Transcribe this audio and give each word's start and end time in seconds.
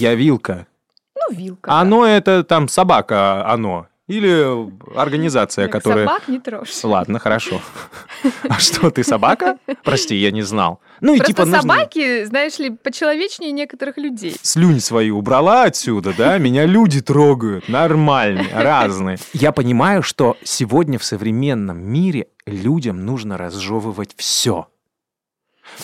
Я 0.00 0.14
вилка. 0.14 0.66
Ну, 1.14 1.36
вилка. 1.36 1.70
да. 1.70 1.80
Оно 1.80 2.06
это 2.06 2.44
там 2.44 2.68
собака, 2.68 3.46
оно. 3.46 3.86
Или 4.08 4.42
организация, 4.96 5.66
Так, 5.66 5.72
которая... 5.72 6.06
Собак 6.06 6.28
не 6.28 6.40
трожь. 6.40 6.82
Ладно, 6.82 7.18
хорошо. 7.18 7.60
А 8.48 8.58
что, 8.58 8.90
ты 8.90 9.04
собака? 9.04 9.58
Прости, 9.84 10.16
я 10.16 10.30
не 10.30 10.40
знал. 10.40 10.80
Ну 11.02 11.12
и 11.12 11.18
Просто 11.18 11.32
типа 11.34 11.44
нужно... 11.44 11.60
собаки, 11.60 12.24
знаешь 12.24 12.58
ли, 12.58 12.70
почеловечнее 12.70 13.52
некоторых 13.52 13.98
людей. 13.98 14.34
Слюнь 14.40 14.80
свою 14.80 15.18
убрала 15.18 15.64
отсюда, 15.64 16.14
да? 16.16 16.38
Меня 16.38 16.64
люди 16.64 17.02
трогают. 17.02 17.68
Нормальные, 17.68 18.48
разные. 18.54 19.18
Я 19.34 19.52
понимаю, 19.52 20.02
что 20.02 20.38
сегодня 20.42 20.98
в 20.98 21.04
современном 21.04 21.78
мире 21.78 22.28
людям 22.46 23.04
нужно 23.04 23.36
разжевывать 23.36 24.14
все. 24.16 24.68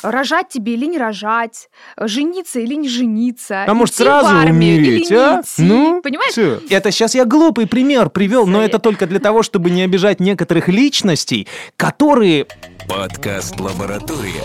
Рожать 0.03 0.49
тебе 0.49 0.75
или 0.75 0.87
не 0.87 0.99
рожать, 0.99 1.69
жениться 1.99 2.61
или 2.61 2.75
не 2.75 2.89
жениться. 2.89 3.65
А 3.67 3.75
может 3.75 3.95
сразу 3.95 4.35
умереть, 4.35 5.11
а? 5.13 5.41
идти. 5.43 5.63
Ну, 5.63 6.01
Понимаешь? 6.03 6.33
всё. 6.33 6.61
Это 6.69 6.91
сейчас 6.91 7.15
я 7.15 7.25
глупый 7.25 7.67
пример 7.67 8.11
привел, 8.11 8.47
но 8.47 8.63
это 8.63 8.79
только 8.79 9.07
для 9.07 9.21
того, 9.21 9.43
чтобы 9.43 9.71
не 9.71 9.83
обижать 9.83 10.21
некоторых 10.21 10.69
личностей, 10.69 11.49
которые... 11.77 12.47
Подкаст 12.89 13.59
«Лаборатория». 13.61 14.45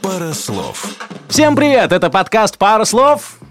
Пара 0.00 0.32
слов. 0.32 0.86
Всем 1.28 1.56
привет, 1.56 1.92
это 1.92 2.10
подкаст 2.10 2.58
«Пара 2.58 2.84
слов». 2.84 3.41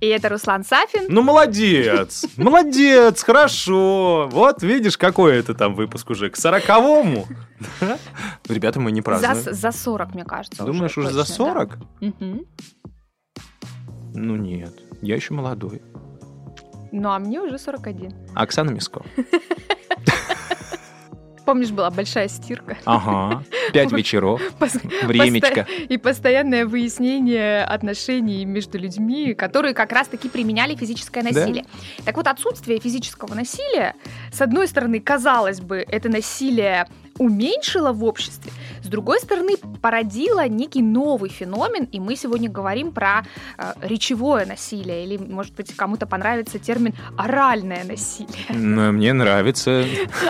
И 0.00 0.06
это 0.06 0.30
Руслан 0.30 0.64
Сафин. 0.64 1.06
Ну, 1.08 1.22
молодец, 1.22 2.24
молодец, 2.36 3.22
хорошо. 3.22 4.28
Вот, 4.32 4.62
видишь, 4.62 4.96
какой 4.96 5.36
это 5.36 5.54
там 5.54 5.74
выпуск 5.74 6.08
уже, 6.10 6.30
к 6.30 6.36
сороковому. 6.36 7.26
Да? 7.80 7.98
Ребята, 8.48 8.80
мы 8.80 8.92
не 8.92 9.02
празднуем. 9.02 9.54
за 9.54 9.72
40, 9.72 10.14
мне 10.14 10.24
кажется. 10.24 10.64
Думаешь, 10.64 10.96
уже 10.96 11.10
за 11.10 11.26
точно, 11.26 11.44
да. 11.44 11.52
40? 11.52 11.78
Мгм. 12.00 12.40
Ну, 14.14 14.36
нет, 14.36 14.72
я 15.02 15.16
еще 15.16 15.34
молодой. 15.34 15.82
Ну, 16.92 17.10
а 17.10 17.18
мне 17.18 17.40
уже 17.40 17.58
41. 17.58 18.12
Оксана 18.34 18.70
Миско. 18.70 19.02
Помнишь, 21.50 21.72
была 21.72 21.90
большая 21.90 22.28
стирка? 22.28 22.78
Ага, 22.84 23.42
пять 23.72 23.90
вечеров, 23.90 24.40
времечко. 25.02 25.66
И 25.88 25.96
постоянное 25.98 26.64
выяснение 26.64 27.64
отношений 27.64 28.44
между 28.44 28.78
людьми, 28.78 29.34
которые 29.34 29.74
как 29.74 29.90
раз-таки 29.90 30.28
применяли 30.28 30.76
физическое 30.76 31.24
Да. 31.24 31.30
насилие. 31.30 31.64
Так 32.04 32.16
вот, 32.16 32.28
отсутствие 32.28 32.78
физического 32.78 33.34
насилия, 33.34 33.96
с 34.32 34.40
одной 34.40 34.68
стороны, 34.68 35.00
казалось 35.00 35.60
бы, 35.60 35.84
это 35.88 36.08
насилие 36.08 36.86
уменьшило 37.18 37.92
в 37.92 38.04
обществе, 38.04 38.52
с 38.82 38.88
другой 38.88 39.20
стороны, 39.20 39.56
породило 39.80 40.46
некий 40.48 40.82
новый 40.82 41.30
феномен, 41.30 41.84
и 41.84 42.00
мы 42.00 42.16
сегодня 42.16 42.48
говорим 42.48 42.92
про 42.92 43.24
э, 43.58 43.72
речевое 43.82 44.46
насилие, 44.46 45.04
или, 45.04 45.16
может 45.16 45.54
быть, 45.54 45.74
кому-то 45.74 46.06
понравится 46.06 46.58
термин 46.58 46.94
оральное 47.16 47.84
насилие. 47.84 48.46
Ну, 48.50 48.92
Мне 48.92 49.12
нравится. 49.12 49.84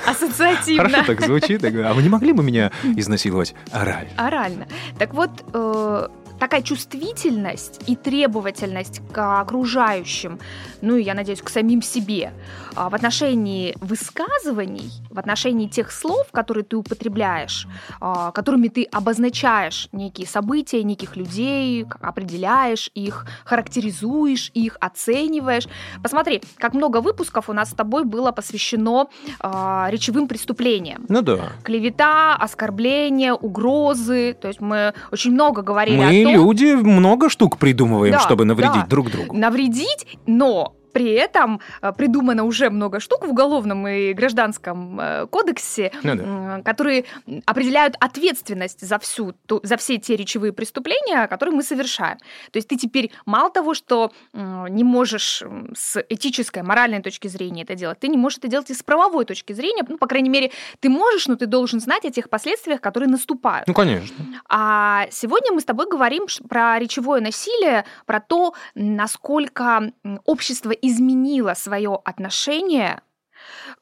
Ассоциативно. 0.07 0.89
Хорошо 0.89 1.07
так 1.07 1.21
звучит. 1.23 1.65
А 1.65 1.95
вы 1.95 2.03
не 2.03 2.09
могли 2.09 2.33
бы 2.33 2.43
меня 2.43 2.71
изнасиловать 2.97 3.55
орально? 3.71 4.11
Орально. 4.17 4.69
Так 4.99 5.15
вот, 5.15 5.31
э, 5.53 6.09
такая 6.41 6.63
чувствительность 6.63 7.81
и 7.87 7.95
требовательность 7.95 9.03
к 9.13 9.41
окружающим, 9.41 10.41
ну 10.81 10.97
и, 10.97 11.03
я 11.03 11.15
надеюсь, 11.15 11.43
к 11.43 11.51
самим 11.51 11.83
себе, 11.83 12.33
а, 12.75 12.89
в 12.89 12.95
отношении 12.95 13.77
высказываний, 13.81 14.91
в 15.11 15.19
отношении 15.19 15.69
тех 15.69 15.93
слов, 15.93 16.29
которые 16.33 16.65
ты 16.65 16.77
употребляешь, 16.77 17.67
а, 18.01 18.33
которыми 18.33 18.69
ты 18.69 18.85
обозначаешь 18.85 19.89
некие 19.93 20.27
события, 20.27 20.83
неких 20.83 21.17
людей, 21.17 21.87
определяешь 22.01 22.91
их, 22.95 23.27
характеризуешь 23.45 24.51
их, 24.55 24.77
оцениваешь. 24.81 25.69
Посмотри, 26.03 26.43
как 26.57 26.75
много 26.75 27.03
выпусков 27.03 27.51
у 27.51 27.53
нас 27.53 27.71
с 27.71 27.75
тобой 27.75 28.05
было 28.05 28.33
посвящено 28.33 29.09
а, 29.41 29.89
речевым 29.91 30.27
преступлениям 30.27 31.05
Ну 31.09 31.21
да. 31.21 31.53
клевета, 31.63 32.35
оскорбления, 32.37 33.35
угрозы. 33.35 34.35
То 34.41 34.49
есть 34.49 34.61
мы 34.61 34.95
очень 35.13 35.33
много 35.33 35.61
говорили 35.61 35.97
Мы, 35.97 36.21
о 36.21 36.25
том, 36.25 36.30
люди, 36.33 36.75
много 36.75 37.29
штук 37.29 37.59
придумываем, 37.59 38.13
Да, 38.15 38.21
чтобы 38.21 38.45
навредить 38.45 38.83
да. 38.83 38.87
друг 38.87 39.11
другу. 39.11 39.37
навредить, 39.37 40.07
но 40.27 40.75
при 40.93 41.13
этом 41.13 41.61
э, 41.83 41.93
придумано 41.93 42.45
уже 42.45 42.71
много 42.71 43.01
штук 43.01 43.27
в 43.27 43.31
уголовном 43.31 43.87
и 43.89 44.13
гражданском 44.13 45.01
э, 45.01 45.27
кодексе, 45.27 45.93
Ну 46.03 46.15
да. 46.17 46.23
м, 46.57 46.63
которые 46.63 47.05
определяют 47.47 47.97
ответственность 48.01 48.87
за 48.87 48.99
всю, 48.99 49.35
за 49.63 49.77
все 49.77 49.99
те 49.99 50.17
речевые 50.17 50.53
преступления, 50.53 51.27
которые 51.29 51.55
мы 51.55 51.63
совершаем. 51.63 52.19
То 52.51 52.59
есть 52.59 52.69
ты 52.69 52.77
теперь 52.77 53.11
мало 53.27 53.51
того, 53.51 53.75
что 53.75 54.13
не 54.33 54.85
можешь 54.85 55.43
с 55.75 56.05
этической, 56.09 56.63
моральной 56.63 57.03
точки 57.03 57.29
зрения 57.29 57.63
это 57.63 57.75
делать, 57.75 57.99
ты 58.01 58.09
не 58.09 58.17
можешь 58.17 58.39
это 58.39 58.49
делать 58.49 58.71
и 58.71 58.75
с 58.75 58.83
правовой 58.83 59.25
точки 59.25 59.53
зрения. 59.53 59.85
Ну, 59.89 59.99
по 59.99 60.07
крайней 60.07 60.29
мере, 60.31 60.51
ты 60.81 60.89
можешь, 60.89 61.27
но 61.29 61.37
ты 61.37 61.47
должен 61.47 61.81
знать 61.81 62.05
о 62.05 62.11
тех 62.11 62.29
последствиях, 62.29 62.81
которые 62.81 63.09
наступают. 63.09 63.67
Ну, 63.69 63.75
конечно. 63.75 64.15
А 64.49 65.07
сегодня 65.11 65.53
мы 65.53 65.61
с 65.61 65.65
тобой 65.65 65.87
говорим 65.89 66.27
про 66.49 66.79
речевое 66.79 67.21
насилие, 67.21 67.85
про 68.07 68.21
то, 68.21 68.55
насколько 68.75 69.93
общество 70.25 70.71
изменило 70.83 71.55
свое 71.55 71.99
отношение 72.05 73.01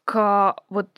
к 0.04 0.56
вот 0.70 0.88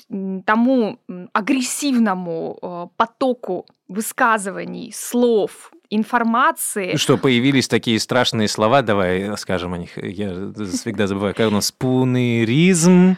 тому 0.47 0.99
агрессивному 1.33 2.59
э, 2.63 2.87
потоку 2.97 3.67
высказываний, 3.89 4.93
слов, 4.95 5.73
информации. 5.91 6.93
Ну 6.93 6.99
Что, 6.99 7.19
появились 7.19 7.67
такие 7.67 7.99
страшные 7.99 8.49
слова, 8.49 8.83
давай 8.83 9.37
скажем 9.37 9.75
о 9.75 9.79
них. 9.79 9.97
Я 9.97 10.53
всегда 10.73 11.07
забываю, 11.07 11.35
как 11.35 11.49
у 11.49 11.51
нас 11.51 11.67
спунеризм. 11.67 13.17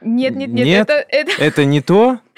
Нет, 0.00 0.36
нет, 0.36 0.50
нет, 0.50 0.66
Нет? 0.66 0.90
это, 0.90 1.06
это, 1.08 1.42
Это 1.42 1.64
не 1.64 1.80
то? 1.80 2.18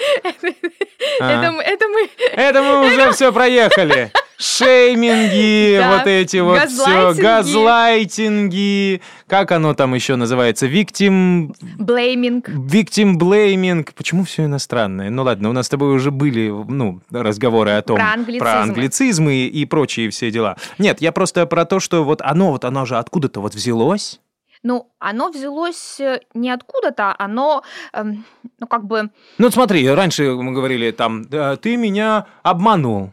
А. 1.20 1.32
это, 1.32 1.62
это 1.62 1.88
мы 1.88 2.08
Это 2.32 2.62
мы 2.62 2.86
уже 2.86 3.12
все 3.12 3.32
проехали. 3.32 4.12
Шейминги, 4.38 5.80
вот 5.98 6.06
эти 6.06 6.36
вот 6.36 6.68
все, 6.70 7.12
Газлайтинги. 7.14 9.02
как 9.26 9.50
оно 9.50 9.74
там 9.74 9.94
еще 9.94 10.14
называется, 10.14 10.66
виктим, 10.66 11.54
блейминг. 11.76 12.48
виктим 12.48 13.18
блейминг. 13.18 13.94
Почему 13.94 14.22
все 14.24 14.44
иностранное? 14.44 15.10
Ну 15.10 15.24
ладно, 15.24 15.50
у 15.50 15.52
нас 15.52 15.66
с 15.66 15.68
тобой 15.68 15.92
уже 15.92 16.12
были, 16.12 16.48
ну, 16.50 17.00
разговоры 17.10 17.72
о 17.72 17.82
том, 17.82 17.96
Про 17.96 18.12
англицизмы. 18.12 18.38
про 18.40 18.60
англицизмы 18.62 19.34
и 19.46 19.64
прочие 19.64 20.10
все 20.10 20.30
дела. 20.30 20.56
Нет, 20.78 21.00
я 21.00 21.10
просто 21.10 21.44
про 21.46 21.64
то, 21.64 21.80
что 21.80 22.04
вот 22.04 22.22
оно, 22.22 22.52
вот 22.52 22.64
оно 22.64 22.84
же 22.86 22.96
откуда-то 22.96 23.40
вот 23.40 23.54
взялось. 23.54 24.20
Ну, 24.62 24.88
оно 24.98 25.30
взялось 25.30 25.98
э, 26.00 26.20
не 26.34 26.50
откуда-то, 26.50 27.14
оно, 27.18 27.62
эм, 27.92 28.24
ну, 28.58 28.66
как 28.66 28.86
бы, 28.86 29.10
Ну, 29.38 29.50
смотри, 29.50 29.88
раньше 29.88 30.32
мы 30.32 30.52
говорили 30.52 30.90
там, 30.90 31.24
«Да, 31.28 31.54
ты 31.56 31.76
меня 31.76 32.26
обманул, 32.42 33.12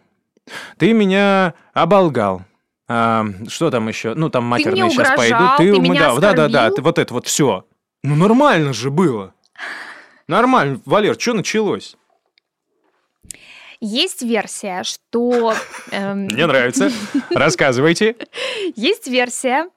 ты 0.78 0.94
меня 0.94 1.54
оболгал. 1.74 2.44
А, 2.88 3.26
что 3.48 3.72
там 3.72 3.88
еще? 3.88 4.14
Ну, 4.14 4.30
там 4.30 4.44
матерные 4.46 4.90
сейчас 4.90 5.14
угрожал, 5.14 5.18
пойдут. 5.18 5.58
ты 5.58 5.80
мы- 5.82 5.90
меня 5.90 6.16
да, 6.16 6.20
да, 6.20 6.34
да, 6.34 6.48
да, 6.48 6.72
ты- 6.72 6.82
вот 6.82 7.00
это 7.00 7.14
вот 7.14 7.28
все. 7.28 7.66
Ну, 8.04 8.16
нормально 8.16 8.74
же 8.74 8.92
было. 8.92 9.34
Нормально. 10.28 10.82
Валер, 10.86 11.20
что 11.20 11.34
началось? 11.34 11.96
Есть 13.82 14.22
версия, 14.22 14.84
что... 14.84 15.54
эм, 15.92 16.26
Мне 16.26 16.46
нравится. 16.46 16.92
Рассказывайте. 17.32 18.16
Есть 18.76 19.08
версия, 19.08 19.68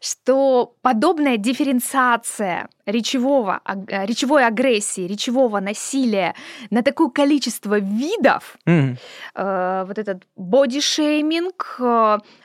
что 0.00 0.74
подобная 0.82 1.36
дифференциация 1.36 2.68
речевого, 2.86 3.60
э, 3.66 4.06
речевой 4.06 4.46
агрессии, 4.46 5.06
речевого 5.08 5.60
насилия 5.60 6.34
на 6.70 6.82
такое 6.82 7.08
количество 7.08 7.78
видов, 7.80 8.56
Мгм. 8.64 8.96
э, 9.34 9.84
вот 9.86 9.98
этот 9.98 10.22
боди-шейминг, 10.36 11.80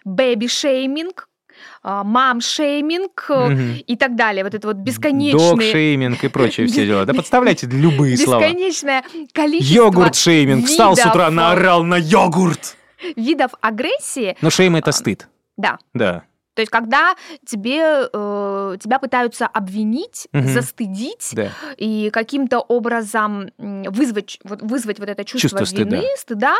baby-shaming, 0.05 1.27
mom-shaming 1.83 3.30
и 3.88 3.95
так 3.95 4.15
далее, 4.15 4.44
вот 4.44 4.53
это 4.53 4.67
вот 4.67 4.77
бесконечные... 4.77 5.51
Dog-shaming 5.51 6.24
и 6.23 6.27
прочие 6.27 6.67
все 6.67 6.85
дела. 6.85 7.06
Да 7.06 7.13
подставляйте 7.13 7.67
любые 7.67 8.17
слова. 8.17 8.41
Бесконечное 8.41 9.03
количество 9.33 9.75
Йогурт- 9.75 10.18
shaming. 10.18 10.65
Встал 10.65 10.95
с 10.95 11.06
утра, 11.06 11.27
э, 11.27 11.29
наорал 11.29 11.83
на 11.83 11.95
йогурт. 11.97 12.75
видов 13.15 13.51
агрессии, 13.61 14.35
Но 14.41 14.49
шейм 14.49 14.75
это 14.77 14.89
А, 14.89 14.94
стыд. 14.94 15.27
да, 15.57 15.77
Да. 15.94 16.23
То 16.53 16.61
есть, 16.61 16.71
когда 16.71 17.15
тебе, 17.45 18.07
э, 18.13 18.77
тебя 18.79 19.00
пытаются 19.00 19.47
обвинить, 19.47 20.27
Мгм. 20.33 20.47
застыдить 20.47 21.29
Да. 21.33 21.50
и 21.77 22.09
каким-то 22.11 22.59
образом 22.59 23.50
вызвать, 23.57 24.39
вот, 24.44 24.61
вызвать 24.61 25.00
вот 25.00 25.09
это 25.09 25.23
чувство, 25.25 25.50
Чувство 25.50 25.65
стыда. 25.65 25.97
вины, 25.97 26.07
стыда 26.17 26.55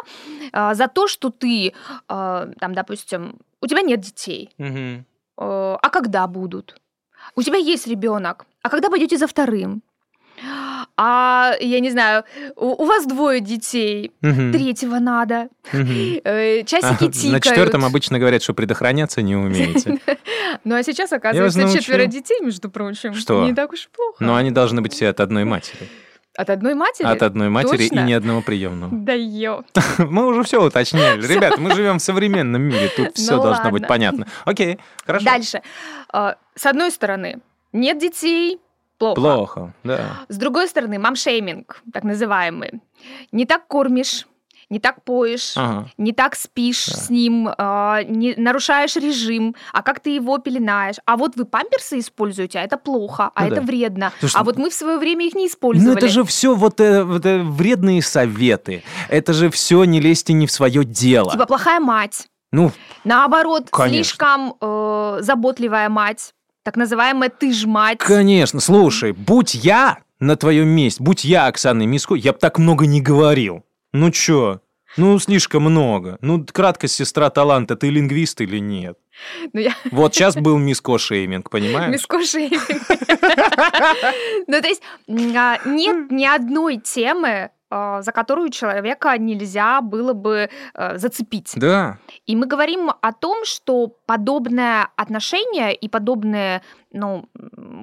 э, 0.52 0.74
за 0.74 0.88
то, 0.88 1.08
что 1.08 1.30
ты, 1.30 1.74
э, 2.10 2.48
там, 2.60 2.74
допустим, 2.74 3.38
у 3.62 3.68
тебя 3.68 3.82
нет 3.82 4.00
детей, 4.02 4.50
Мгм. 4.58 5.06
э, 5.38 5.78
а 5.82 5.90
когда 5.90 6.28
будут? 6.28 6.76
У 7.36 7.42
тебя 7.44 7.58
есть 7.58 7.88
ребенок, 7.88 8.46
а 8.64 8.70
когда 8.70 8.90
пойдете 8.90 9.18
за 9.18 9.28
вторым? 9.28 9.82
А 10.98 11.54
я 11.60 11.80
не 11.80 11.90
знаю, 11.90 12.24
у, 12.56 12.84
у 12.84 12.86
вас 12.86 13.06
двое 13.06 13.40
детей, 13.40 14.12
Мгм. 14.22 14.52
третьего 14.52 15.00
надо, 15.00 15.50
э, 15.74 16.64
часики 16.66 17.12
тикают. 17.12 17.32
На 17.34 17.40
четвертом 17.42 17.86
обычно 17.86 18.20
говорят, 18.20 18.44
что 18.44 18.54
предохраняться 18.54 19.22
не 19.22 19.36
умеете. 19.36 20.00
Ну 20.66 20.76
а 20.76 20.84
сейчас, 20.84 21.12
оказывается, 21.12 21.68
четверо 21.74 22.06
детей, 22.06 22.40
между 22.42 22.70
прочим. 22.70 23.16
Что? 23.16 23.44
Не 23.44 23.54
так 23.54 23.74
уж 23.74 23.86
и 23.86 23.90
плохо. 23.90 24.24
Но 24.24 24.36
они 24.36 24.52
должны 24.52 24.82
быть 24.82 24.94
все 24.94 25.10
от 25.10 25.20
одной 25.20 25.46
матери. 25.46 25.90
От 26.38 26.50
одной 26.50 26.74
матери? 26.74 27.06
От 27.06 27.22
одной 27.22 27.50
матери 27.50 27.84
и 27.84 27.90
Точно? 27.90 28.06
ни 28.06 28.14
одного 28.14 28.42
приемного. 28.42 28.90
Да 28.94 29.14
ё. 29.14 29.64
Мы 29.98 30.26
уже 30.28 30.44
все 30.44 30.64
уточнили. 30.64 31.26
Ребята, 31.26 31.60
мы 31.60 31.74
живем 31.76 31.98
в 32.00 32.02
современном 32.02 32.62
мире, 32.62 32.90
тут 32.96 33.16
все 33.16 33.36
Ну 33.36 33.44
должно 33.44 33.72
быть 33.72 33.88
понятно. 33.88 34.28
Окей, 34.46 34.80
хорошо. 35.06 35.26
Дальше. 35.26 35.62
А, 36.12 36.36
С 36.56 36.66
одной 36.66 36.92
стороны, 36.92 37.40
нет 37.72 38.00
детей, 38.00 38.60
плохо. 39.04 39.22
Плохо, 39.22 39.74
да. 39.84 40.00
С 40.30 40.38
другой 40.38 40.68
стороны, 40.68 40.98
мамшейминг, 41.00 41.82
так 41.92 42.04
называемый. 42.04 42.82
Не 43.32 43.46
так 43.46 43.68
кормишь, 43.68 44.26
не 44.70 44.80
так 44.80 45.04
поешь, 45.04 45.54
Ага. 45.56 45.88
не 45.98 46.14
так 46.14 46.36
спишь 46.36 46.88
Да. 46.88 46.96
с 46.98 47.10
ним, 47.10 47.50
а, 47.58 48.02
не 48.04 48.34
нарушаешь 48.38 48.96
режим, 48.96 49.56
а 49.72 49.84
как 49.84 50.00
ты 50.00 50.12
его 50.12 50.38
пеленаешь. 50.40 50.96
А 51.06 51.16
вот 51.18 51.36
вы 51.36 51.46
памперсы 51.46 52.00
используете, 52.00 52.60
а 52.60 52.64
это 52.64 52.78
плохо, 52.78 53.30
а 53.36 53.42
Ну 53.42 53.48
это 53.48 53.56
да. 53.58 53.62
вредно. 53.62 54.12
Слушай, 54.20 54.38
а 54.40 54.44
вот 54.44 54.58
мы 54.58 54.70
в 54.70 54.74
свое 54.74 54.98
время 54.98 55.28
их 55.28 55.36
не 55.36 55.48
использовали. 55.48 55.92
Ну 55.92 55.98
это 55.98 56.08
же 56.08 56.24
все 56.24 56.56
вот, 56.56 56.80
э, 56.80 57.04
вот, 57.04 57.26
э, 57.26 57.44
вредные 57.44 58.02
советы. 58.02 58.84
Это 59.10 59.34
же 59.34 59.50
все 59.52 59.84
не 59.84 60.00
лезьте 60.00 60.34
не 60.34 60.48
в 60.48 60.52
свое 60.52 60.84
дело. 60.86 61.32
Типа 61.32 61.46
плохая 61.46 61.80
мать. 61.80 62.28
Ну, 62.52 62.72
Наоборот, 63.04 63.68
Конечно. 63.72 63.96
слишком 64.04 64.56
э, 64.62 65.18
заботливая 65.22 65.90
мать. 65.90 66.34
Так 66.64 66.78
называемая 66.78 67.30
ты 67.30 67.52
ж 67.54 67.66
мать. 67.66 67.98
конечно, 68.00 68.60
слушай, 68.62 69.12
будь 69.12 69.54
я 69.54 69.98
на 70.20 70.38
твоем 70.38 70.68
месте, 70.70 71.04
будь 71.04 71.26
я 71.26 71.48
Оксаной 71.48 71.86
Миско, 71.86 72.16
я 72.16 72.32
бы 72.32 72.40
так 72.40 72.58
много 72.58 72.86
не 72.86 73.02
говорил. 73.02 73.66
Ну 73.92 74.10
чё? 74.12 74.62
Ну, 74.96 75.18
слишком 75.20 75.64
много. 75.64 76.20
Ну, 76.22 76.46
краткость 76.46 76.94
сестра 76.96 77.32
таланта, 77.32 77.76
ты 77.76 77.90
лингвист 77.90 78.40
или 78.42 78.60
нет? 78.60 78.96
Ну, 79.52 79.60
я 79.60 79.74
Вот 79.92 80.14
сейчас 80.14 80.36
был 80.36 80.58
миско 80.58 80.98
шейминг, 81.00 81.50
понимаешь? 81.50 81.92
мискошейминг. 81.92 82.62
Ну, 84.48 84.62
то 84.62 84.68
есть 84.68 84.82
а, 85.36 85.58
нет 85.66 86.12
ни 86.12 86.26
одной 86.26 86.78
темы, 86.78 87.50
за 88.02 88.12
которую 88.12 88.50
человека 88.50 89.18
нельзя 89.18 89.82
было 89.82 90.14
бы 90.14 90.50
э, 90.74 90.98
зацепить. 90.98 91.54
Да. 91.56 91.98
И 92.26 92.36
мы 92.36 92.46
говорим 92.46 92.92
о 93.02 93.12
том, 93.14 93.46
что 93.46 93.88
подобное 94.06 94.90
отношение 94.96 95.74
и 95.74 95.90
подобные, 95.90 96.62
ну, 96.92 97.26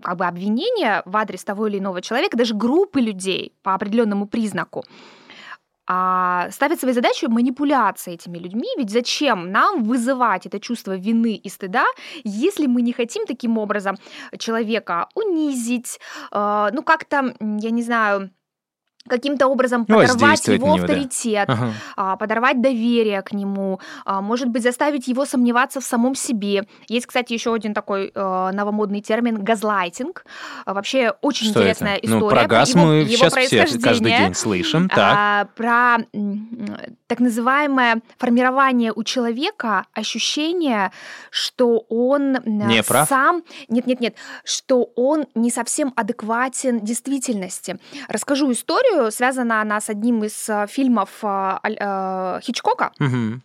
как 0.02 0.16
бы 0.16 0.26
обвинения 0.26 1.02
в 1.04 1.16
адрес 1.16 1.44
того 1.44 1.66
или 1.66 1.78
иного 1.78 2.00
человека, 2.00 2.36
даже 2.36 2.54
группы 2.54 3.00
людей 3.00 3.52
по 3.62 3.74
определенному 3.74 4.26
признаку, 4.26 4.84
а, 5.92 6.48
ставят 6.52 6.78
своей 6.78 6.94
задачей 6.94 7.26
манипуляция 7.26 8.14
этими 8.14 8.38
людьми. 8.38 8.68
Ведь 8.76 8.90
зачем 8.90 9.50
нам 9.50 9.82
вызывать 9.82 10.46
это 10.46 10.60
чувство 10.60 10.96
вины 10.96 11.34
и 11.34 11.48
стыда, 11.48 11.84
если 12.22 12.66
мы 12.66 12.82
не 12.82 12.92
хотим 12.92 13.26
таким 13.26 13.58
образом 13.58 13.96
человека 14.38 15.08
унизить, 15.16 15.98
э, 16.30 16.68
ну 16.72 16.82
как-то, 16.84 17.34
я 17.40 17.70
не 17.70 17.82
знаю, 17.82 18.30
каким-то 19.10 19.46
образом 19.48 19.84
Ну, 19.88 19.96
подорвать 19.96 20.10
воздействовать 20.20 20.60
его 20.60 20.66
него, 20.76 20.76
да. 20.78 20.82
авторитет, 20.92 21.48
Ага. 21.50 21.72
а, 21.96 22.16
подорвать 22.16 22.62
доверие 22.62 23.20
к 23.22 23.32
нему, 23.32 23.80
а, 24.04 24.20
может 24.22 24.48
быть, 24.48 24.62
заставить 24.62 25.08
его 25.08 25.26
сомневаться 25.26 25.80
в 25.80 25.84
самом 25.84 26.14
себе. 26.14 26.66
Есть, 26.88 27.06
кстати, 27.06 27.32
еще 27.34 27.52
один 27.52 27.74
такой 27.74 28.10
э, 28.14 28.50
новомодный 28.52 29.00
термин 29.02 29.42
газлайтинг. 29.42 30.24
А, 30.64 30.74
Вообще 30.74 31.12
очень 31.20 31.48
Что 31.50 31.60
интересная 31.60 31.96
это? 31.96 32.06
история. 32.06 32.20
Ну, 32.24 32.30
про 32.30 32.46
газ 32.46 32.70
его, 32.74 32.86
мы 32.86 32.94
его 33.00 33.08
сейчас 33.08 33.34
все 33.36 33.78
каждый 33.80 34.12
день 34.16 34.34
слышим. 34.34 34.88
Так. 34.88 35.14
А, 35.18 35.44
про 35.56 35.98
так 37.06 37.18
называемое 37.20 38.02
формирование 38.18 38.92
у 38.94 39.02
человека 39.02 39.86
ощущения, 39.94 40.92
что 41.30 41.84
он 41.88 42.36
м, 42.36 42.68
Не 42.68 42.82
прав? 42.82 43.08
сам... 43.08 43.42
Нет, 43.68 43.86
нет, 43.86 44.00
нет, 44.00 44.14
что 44.44 44.90
он 44.96 45.26
не 45.34 45.50
совсем 45.50 45.92
адекватен 45.96 46.80
действительности. 46.80 47.78
Расскажу 48.08 48.52
историю. 48.52 48.99
Связана 49.08 49.62
она 49.62 49.80
с 49.80 49.88
одним 49.88 50.24
из 50.24 50.48
э, 50.48 50.66
фильмов 50.68 51.10
э, 51.22 51.58
э, 51.64 52.40
Хичкока. 52.42 52.92
Мгм. 52.98 53.42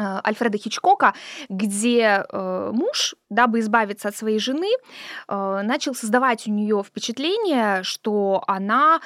Э, 0.00 0.20
Альфреда 0.26 0.58
Хичкока, 0.58 1.14
где 1.48 2.24
э, 2.28 2.70
муж, 2.72 3.14
дабы 3.30 3.60
избавиться 3.60 4.08
от 4.08 4.16
своей 4.16 4.38
жены, 4.38 4.70
э, 5.28 5.60
начал 5.62 5.94
создавать 5.94 6.46
у 6.48 6.50
нее 6.50 6.82
впечатление, 6.86 7.82
что 7.82 8.42
она 8.46 9.00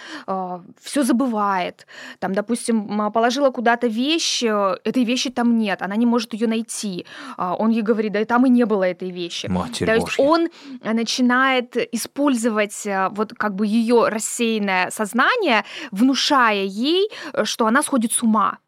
все 0.80 1.02
забывает. 1.02 1.86
Там, 2.18 2.32
допустим, 2.32 3.12
положила 3.12 3.50
куда-то 3.50 3.86
вещь, 3.86 4.42
этой 4.42 5.04
вещи 5.04 5.30
там 5.30 5.58
нет, 5.58 5.82
она 5.82 5.96
не 5.96 6.06
может 6.06 6.34
ее 6.34 6.46
найти. 6.46 7.06
А 7.36 7.54
Он 7.54 7.70
ей 7.70 7.82
говорит, 7.82 8.12
да 8.12 8.20
и 8.20 8.24
там 8.24 8.46
и 8.46 8.50
не 8.50 8.64
было 8.64 8.84
этой 8.84 9.10
вещи. 9.10 9.46
Матерь 9.46 9.86
То 9.86 9.94
есть 9.94 10.18
он 10.18 10.48
начинает 10.82 11.76
использовать 11.94 12.86
вот 13.10 13.34
как 13.34 13.54
бы 13.54 13.66
ее 13.66 14.08
рассеянное 14.08 14.90
сознание, 14.90 15.64
внушая 15.90 16.64
ей, 16.64 17.10
что 17.44 17.66
она 17.66 17.82
сходит 17.82 18.12
с 18.12 18.22
ума. 18.22 18.58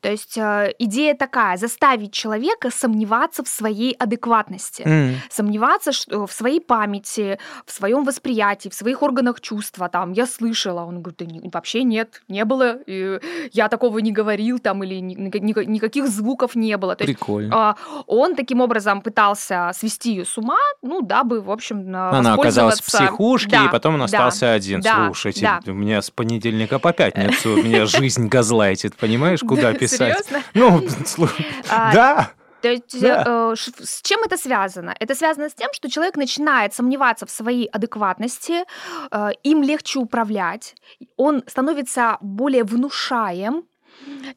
То 0.00 0.10
есть 0.10 0.36
э, 0.38 0.72
идея 0.78 1.14
такая: 1.14 1.56
заставить 1.56 2.12
человека 2.12 2.70
сомневаться 2.70 3.42
в 3.44 3.48
своей 3.48 3.92
адекватности, 3.92 4.82
М. 4.82 5.14
сомневаться 5.30 5.92
что, 5.92 6.26
в 6.26 6.32
своей 6.32 6.60
памяти, 6.60 7.38
в 7.64 7.72
своем 7.72 8.04
восприятии, 8.04 8.68
в 8.68 8.74
своих 8.74 9.02
органах 9.02 9.40
чувства. 9.40 9.88
Там 9.88 10.12
я 10.12 10.26
слышала, 10.26 10.82
он 10.84 11.02
говорит, 11.02 11.18
да 11.18 11.26
не- 11.26 11.50
вообще 11.52 11.82
нет, 11.84 12.22
не 12.28 12.44
было, 12.44 12.76
и 12.86 13.20
я 13.52 13.68
такого 13.68 13.98
не 13.98 14.12
говорил, 14.12 14.58
там 14.58 14.82
или 14.84 14.96
ни- 15.00 15.14
ни- 15.14 15.38
ни- 15.38 15.64
никаких 15.66 16.08
звуков 16.08 16.54
не 16.54 16.76
было. 16.76 16.94
То 16.96 17.04
есть 17.04 17.18
Прикольно. 17.18 17.54
а, 17.70 17.76
он 18.06 18.34
таким 18.36 18.60
образом 18.60 19.00
пытался 19.00 19.70
свести 19.74 20.10
ее 20.14 20.24
с 20.24 20.36
ума, 20.38 20.58
ну, 20.82 21.02
дабы, 21.02 21.40
в 21.40 21.50
общем, 21.50 21.84
а, 21.94 22.18
Она 22.18 22.34
оказалась 22.34 22.80
в 22.80 22.86
психушке, 22.86 23.50
Да, 23.50 23.64
и 23.66 23.68
потом 23.70 23.94
он 23.94 24.00
да, 24.00 24.04
остался 24.06 24.52
один. 24.52 24.80
да, 24.80 25.06
Слушайте, 25.06 25.40
да. 25.42 25.60
у 25.66 25.74
меня 25.74 26.02
с 26.02 26.10
понедельника 26.10 26.78
по 26.78 26.92
пятницу, 26.92 27.56
меня 27.62 27.86
жизнь 27.86 28.28
газлайтит, 28.36 28.94
понимаешь, 28.96 29.40
куда 29.40 29.65
Да, 29.72 29.78
писать? 29.78 30.26
серьезно? 30.26 30.42
Ну, 30.54 30.82
А, 31.70 31.92
да. 31.92 32.30
То 32.62 32.70
есть 32.70 33.00
Да. 33.00 33.52
э, 33.52 33.54
с 33.56 34.00
чем 34.02 34.20
это 34.24 34.36
связано? 34.36 34.94
Это 34.98 35.14
связано 35.14 35.48
с 35.48 35.54
тем, 35.54 35.68
что 35.72 35.88
человек 35.90 36.16
начинает 36.16 36.74
сомневаться 36.74 37.26
в 37.26 37.30
своей 37.30 37.66
адекватности, 37.66 38.64
э, 39.10 39.30
им 39.44 39.62
легче 39.62 39.98
управлять, 39.98 40.74
он 41.16 41.42
становится 41.46 42.18
более 42.20 42.64
внушаем, 42.64 43.64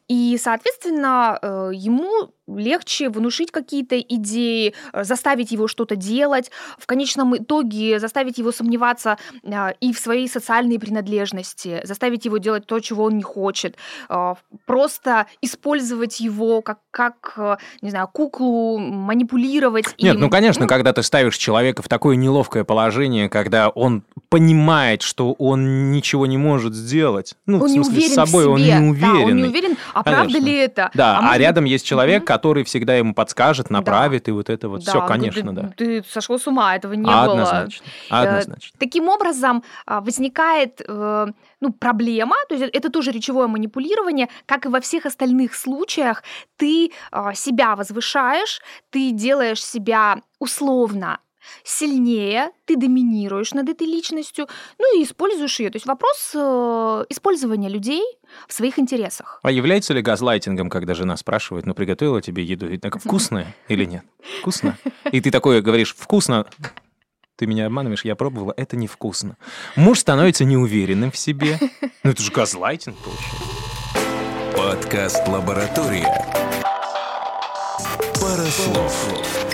и, 0.08 0.38
соответственно, 0.40 1.38
э, 1.40 1.70
ему 1.74 2.32
легче 2.46 3.08
внушить 3.08 3.50
какие-то 3.50 4.00
идеи, 4.00 4.74
э, 4.92 5.04
заставить 5.04 5.52
его 5.52 5.68
что-то 5.68 5.96
делать, 5.96 6.50
в 6.78 6.86
конечном 6.86 7.36
итоге 7.36 7.98
заставить 8.00 8.38
его 8.38 8.52
сомневаться 8.52 9.18
э, 9.42 9.72
и 9.80 9.92
в 9.92 9.98
своей 9.98 10.28
социальной 10.28 10.78
принадлежности, 10.78 11.80
заставить 11.84 12.24
его 12.24 12.38
делать 12.38 12.66
то, 12.66 12.80
чего 12.80 13.04
он 13.04 13.16
не 13.16 13.22
хочет, 13.22 13.76
просто 14.66 15.26
использовать 15.40 16.20
его 16.20 16.62
как, 16.62 16.78
как 16.90 17.60
не 17.82 17.90
знаю, 17.90 18.08
куклу, 18.12 18.78
манипулировать 18.78 19.86
Нет, 19.98 20.14
им. 20.14 20.20
ну, 20.20 20.30
конечно, 20.30 20.66
когда 20.66 20.92
ты 20.92 21.02
ставишь 21.02 21.36
человека 21.36 21.82
в 21.82 21.88
такое 21.88 22.16
неловкое 22.16 22.64
положение, 22.64 23.28
когда 23.28 23.68
он 23.68 24.04
понимает, 24.28 25.02
что 25.02 25.32
он 25.32 25.90
ничего 25.90 26.26
не 26.26 26.38
может 26.38 26.74
сделать. 26.74 27.34
Ну, 27.46 27.58
он 27.58 27.64
в 27.64 27.68
не 27.68 27.74
смысле, 27.74 27.92
уверен 27.92 28.10
с 28.10 28.14
собой 28.14 28.46
в 28.46 28.50
он 28.52 28.58
себе. 28.60 28.78
не 28.78 28.94
Да, 28.94 29.12
он 29.12 29.36
не 29.36 29.44
уверен, 29.44 29.76
а 29.94 30.02
правда 30.02 30.38
ли 30.38 30.56
это? 30.56 30.90
Да, 30.94 31.18
а, 31.18 31.22
может 31.22 31.32
быть, 31.32 31.40
рядом 31.40 31.64
есть 31.64 31.86
человек, 31.86 32.26
который 32.26 32.64
всегда 32.64 32.94
ему 32.94 33.14
подскажет, 33.14 33.70
направит, 33.70 34.28
и 34.28 34.32
вот 34.32 34.50
это 34.50 34.68
вот 34.68 34.84
да, 34.84 34.90
все, 34.90 35.00
говорит, 35.00 35.34
конечно, 35.34 35.54
да. 35.54 35.72
Ты 35.76 36.02
сошел 36.08 36.38
с 36.38 36.46
ума, 36.46 36.76
этого 36.76 36.94
не 36.94 37.08
А, 37.08 37.26
было. 37.26 37.42
Однозначно. 37.42 37.86
Однозначно. 38.08 38.78
Таким 38.78 39.08
образом 39.08 39.62
а, 39.86 40.00
возникает 40.00 40.80
э, 40.86 41.26
ну, 41.60 41.72
проблема, 41.72 42.36
то 42.48 42.54
есть 42.54 42.74
это 42.74 42.90
тоже 42.90 43.10
речевое 43.10 43.46
манипулирование, 43.48 44.28
как 44.46 44.66
и 44.66 44.68
во 44.68 44.80
всех 44.80 45.06
остальных 45.06 45.54
случаях, 45.54 46.22
ты 46.56 46.92
а, 47.10 47.34
себя 47.34 47.76
возвышаешь, 47.76 48.60
ты 48.90 49.12
делаешь 49.12 49.64
себя 49.64 50.22
условно 50.38 51.20
сильнее, 51.64 52.50
ты 52.64 52.76
доминируешь 52.76 53.52
над 53.52 53.68
этой 53.68 53.86
личностью, 53.86 54.48
ну 54.78 54.98
и 54.98 55.04
используешь 55.04 55.60
ее. 55.60 55.70
То 55.70 55.76
есть 55.76 55.86
вопрос 55.86 56.32
э, 56.34 57.04
использования 57.08 57.68
людей 57.68 58.02
в 58.48 58.52
своих 58.52 58.78
интересах. 58.78 59.40
А 59.42 59.50
является 59.50 59.94
ли 59.94 60.02
газлайтингом, 60.02 60.70
когда 60.70 60.94
жена 60.94 61.16
спрашивает, 61.16 61.66
ну, 61.66 61.74
приготовила 61.74 62.20
тебе 62.20 62.44
еду, 62.44 62.68
и 62.68 62.76
так, 62.76 62.98
вкусная 63.00 63.54
или 63.68 63.84
нет? 63.84 64.04
Вкусно? 64.40 64.76
И 65.12 65.20
ты 65.20 65.30
такое 65.30 65.62
говоришь, 65.62 65.94
вкусно, 65.96 66.46
ты 67.36 67.46
меня 67.46 67.66
обманываешь, 67.66 68.04
я 68.04 68.16
пробовала, 68.16 68.52
это 68.56 68.76
невкусно. 68.76 69.36
Муж 69.74 70.00
становится 70.00 70.44
неуверенным 70.44 71.10
в 71.10 71.16
себе. 71.16 71.58
Ну, 72.02 72.10
это 72.10 72.22
же 72.22 72.30
газлайтинг 72.30 72.96
получается. 72.98 73.50
Подкаст 74.56 75.26
«Лаборатория». 75.26 76.26
Пара 78.20 78.44
слов. 78.44 79.49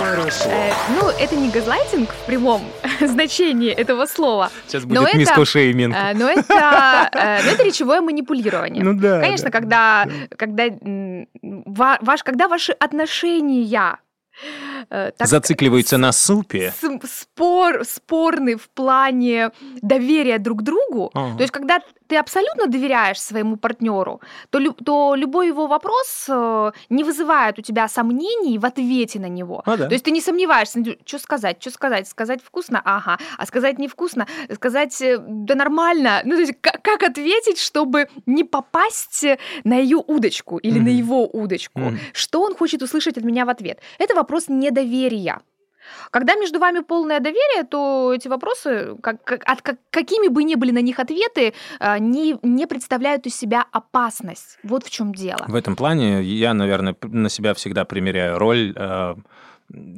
Э, 0.00 0.72
ну, 1.00 1.08
это 1.08 1.36
не 1.36 1.48
газлайтинг 1.50 2.10
в 2.10 2.26
прямом 2.26 2.62
значении 3.00 3.70
этого 3.72 4.06
слова. 4.06 4.50
Сейчас 4.66 4.84
Но 4.84 5.02
будет 5.02 5.28
это- 5.28 5.44
шейминг. 5.44 5.94
Э, 5.96 6.12
Но 6.14 6.28
это, 6.28 7.08
э, 7.12 7.42
но 7.44 7.50
это 7.52 7.62
речевое 7.62 8.00
манипулирование. 8.00 8.84
Ну 8.84 8.94
да. 8.94 9.20
Конечно, 9.20 9.46
да. 9.46 9.50
когда, 9.50 10.06
когда, 10.36 10.64
м, 10.66 11.28
ва- 11.42 11.98
ваш, 12.02 12.22
когда 12.22 12.48
ваши 12.48 12.72
отношения 12.72 13.96
э, 14.90 15.12
так 15.16 15.28
Зацикливаются 15.28 15.96
на 15.96 16.12
супе. 16.12 16.72
спор, 17.08 17.84
спорны 17.86 18.56
в 18.56 18.68
плане 18.68 19.50
доверия 19.80 20.38
друг 20.38 20.62
другу, 20.62 21.10
Ага. 21.14 21.36
то 21.36 21.42
есть 21.42 21.52
когда 21.52 21.80
ты 22.08 22.16
абсолютно 22.16 22.66
доверяешь 22.66 23.20
своему 23.20 23.56
партнеру, 23.56 24.20
то, 24.50 24.58
то 24.84 25.14
любой 25.14 25.48
его 25.48 25.66
вопрос 25.66 26.26
э, 26.28 26.72
не 26.90 27.04
вызывает 27.04 27.58
у 27.58 27.62
тебя 27.62 27.88
сомнений 27.88 28.58
в 28.58 28.64
ответе 28.64 29.18
на 29.20 29.28
него. 29.28 29.62
А, 29.66 29.76
да. 29.76 29.86
То 29.88 29.94
есть 29.94 30.04
ты 30.04 30.10
не 30.10 30.20
сомневаешься, 30.20 30.82
что 31.04 31.18
сказать, 31.18 31.60
что 31.60 31.70
сказать, 31.70 32.08
сказать 32.08 32.40
вкусно, 32.42 32.80
ага, 32.84 33.18
а 33.38 33.46
сказать 33.46 33.78
невкусно, 33.78 34.26
сказать 34.54 35.00
э, 35.00 35.18
да 35.18 35.54
нормально. 35.54 36.20
Ну, 36.24 36.34
то 36.34 36.40
есть 36.40 36.54
как, 36.60 36.82
как 36.82 37.02
ответить, 37.02 37.58
чтобы 37.58 38.08
не 38.26 38.44
попасть 38.44 39.24
на 39.64 39.76
ее 39.76 40.02
удочку 40.06 40.58
или 40.58 40.78
на 40.78 40.90
Мгм. 40.90 40.96
его 40.96 41.26
удочку? 41.26 41.80
Мгм. 41.80 41.98
Что 42.12 42.42
он 42.42 42.54
хочет 42.54 42.82
услышать 42.82 43.18
от 43.18 43.24
меня 43.24 43.44
в 43.44 43.48
ответ? 43.48 43.80
Это 43.98 44.14
вопрос 44.14 44.44
недоверия. 44.48 45.40
Когда 46.10 46.34
между 46.34 46.58
вами 46.58 46.80
полное 46.80 47.20
доверие, 47.20 47.64
то 47.64 48.12
эти 48.14 48.28
вопросы, 48.28 48.96
как, 49.02 49.22
как- 49.24 49.42
от, 49.44 49.62
как- 49.62 49.78
какими 49.90 50.28
бы 50.28 50.44
ни 50.44 50.54
были 50.54 50.70
на 50.72 50.82
них 50.82 50.98
ответы, 50.98 51.54
а, 51.78 51.98
не, 51.98 52.36
не 52.42 52.66
представляют 52.66 53.26
из 53.26 53.36
себя 53.36 53.64
опасность. 53.72 54.58
Вот 54.62 54.84
в 54.84 54.90
чем 54.90 55.14
дело. 55.14 55.44
В 55.48 55.54
этом 55.54 55.76
плане 55.76 56.22
я, 56.22 56.54
наверное, 56.54 56.96
на 57.02 57.28
себя 57.28 57.54
всегда 57.54 57.84
примеряю 57.84 58.38
роль 58.38 58.72
э, 58.76 59.14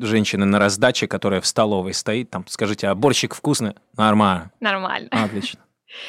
женщины 0.00 0.44
на 0.46 0.58
раздаче, 0.58 1.06
которая 1.06 1.40
в 1.40 1.46
столовой 1.46 1.94
стоит, 1.94 2.30
там, 2.30 2.44
скажите, 2.48 2.88
а 2.88 2.94
борщик 2.94 3.34
вкусный? 3.34 3.74
Нормально. 3.96 4.50
Нормально. 4.60 5.08
Отлично. 5.10 5.60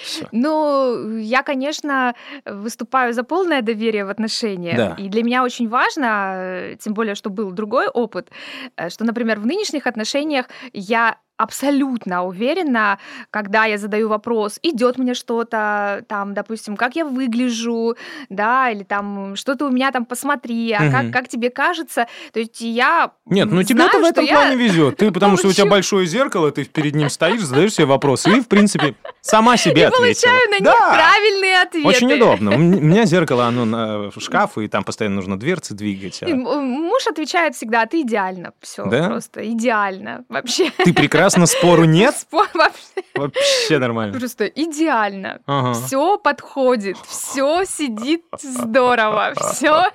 Всё. 0.03 0.27
Ну, 0.31 1.17
я, 1.17 1.43
конечно, 1.43 2.13
выступаю 2.45 3.13
за 3.13 3.23
полное 3.23 3.61
доверие 3.61 4.05
в 4.05 4.09
отношениях. 4.09 4.77
Да. 4.77 4.95
И 4.99 5.09
для 5.09 5.23
меня 5.23 5.43
очень 5.43 5.69
важно, 5.69 6.33
э, 6.35 6.75
тем 6.79 6.93
более, 6.93 7.15
что 7.15 7.29
был 7.29 7.51
другой 7.51 7.87
опыт, 7.87 8.29
э, 8.77 8.89
что, 8.89 9.05
например, 9.05 9.39
в 9.39 9.45
нынешних 9.45 9.87
отношениях 9.87 10.45
я 10.73 11.17
абсолютно 11.39 12.25
уверена, 12.25 12.99
когда 13.31 13.65
я 13.65 13.77
задаю 13.77 14.09
вопрос, 14.09 14.59
идет 14.61 14.97
мне 14.97 15.13
что-то, 15.13 16.03
там, 16.07 16.33
допустим, 16.33 16.75
как 16.77 16.95
я 16.95 17.05
выгляжу, 17.05 17.95
да, 18.29 18.69
или 18.69 18.83
там 18.83 19.35
что-то 19.35 19.65
у 19.67 19.69
меня 19.71 19.91
там 19.91 20.05
посмотри, 20.05 20.71
а 20.73 20.91
как, 20.91 21.03
Мгм. 21.05 21.11
как 21.13 21.27
тебе 21.29 21.49
кажется. 21.49 22.07
То 22.33 22.39
есть 22.39 22.59
я 22.61 23.11
Нет, 23.25 23.49
ну 23.49 23.63
тебе-то 23.63 23.99
в 23.99 24.03
этом 24.03 24.27
плане 24.27 24.55
везет. 24.57 24.97
Ты, 24.97 25.11
потому 25.11 25.37
что 25.37 25.47
у 25.47 25.51
тебя 25.51 25.63
получу- 25.63 25.71
большое 25.75 26.05
зеркало, 26.07 26.51
ты 26.51 26.65
перед 26.65 26.93
ним 26.93 27.09
стоишь, 27.09 27.41
задаешь 27.41 27.73
себе 27.73 27.85
вопросы 27.85 28.29
и, 28.37 28.41
в 28.41 28.47
принципе, 28.49 28.95
сама 29.21 29.55
себе 29.57 29.81
и 29.81 29.85
ответила. 29.85 30.01
получаю 30.31 30.49
на 30.49 30.55
них 30.55 30.63
Да. 30.63 30.93
правильные 30.93 31.61
ответы. 31.61 31.87
Очень 31.87 32.13
удобно. 32.13 32.51
У 32.55 32.57
меня 32.57 33.05
зеркало, 33.05 33.45
оно 33.45 33.63
на 33.65 34.11
шкаф, 34.19 34.57
и 34.57 34.67
там 34.67 34.83
постоянно 34.83 35.15
нужно 35.15 35.39
дверцы 35.39 35.73
двигать. 35.73 36.21
а 36.21 36.27
Муж 36.27 37.07
отвечает 37.07 37.55
всегда, 37.55 37.85
ты 37.85 38.01
идеально. 38.01 38.51
Все, 38.59 38.85
Да? 38.85 39.07
просто 39.07 39.49
идеально. 39.49 40.25
Вообще. 40.27 40.71
Ты 40.83 40.93
прекрасно, 40.93 41.28
спору 41.45 41.83
нет? 41.85 42.15
Спор 42.19 42.47
вообще 42.53 43.03
Вообще 43.15 43.79
нормально. 43.79 44.17
просто 44.17 44.45
идеально. 44.45 45.39
Ага. 45.45 45.73
Все 45.73 46.17
подходит, 46.17 46.97
все 47.07 47.63
сидит 47.65 48.23
здорово, 48.39 49.33
все, 49.51 49.85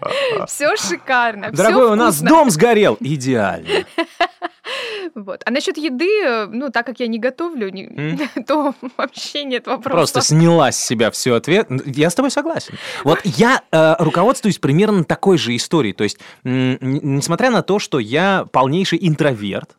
все 0.47 0.77
шикарно. 0.77 1.51
Дорогой, 1.51 1.87
у 1.91 1.95
нас 1.95 2.21
дом 2.21 2.51
сгорел. 2.51 2.97
Идеально. 3.01 3.69
Вот. 5.15 5.43
А 5.45 5.51
насчет 5.51 5.77
еды, 5.77 6.47
ну, 6.47 6.71
так 6.71 6.87
как 6.87 6.99
я 6.99 7.07
не 7.07 7.19
готовлю, 7.19 7.69
не- 7.71 7.85
М. 7.87 8.19
то 8.47 8.75
вообще 8.97 9.45
нет 9.45 9.67
вопросов. 9.67 9.93
Просто 9.93 10.21
сняла 10.23 10.73
с 10.73 10.83
себя 10.83 11.11
всю 11.11 11.35
ответ. 11.35 11.69
Я 11.85 12.09
с 12.11 12.15
тобой 12.15 12.31
согласен. 12.31 12.75
Вот 13.05 13.21
я 13.25 13.63
э, 13.71 13.95
руководствуюсь 13.99 14.59
примерно 14.59 15.05
такой 15.05 15.37
же 15.39 15.55
историей. 15.55 15.93
То 15.93 16.05
есть, 16.05 16.19
несмотря 16.43 17.51
на 17.51 17.63
то, 17.63 17.79
что 17.79 17.99
я 17.99 18.47
полнейший 18.51 18.99
интроверт, 19.07 19.77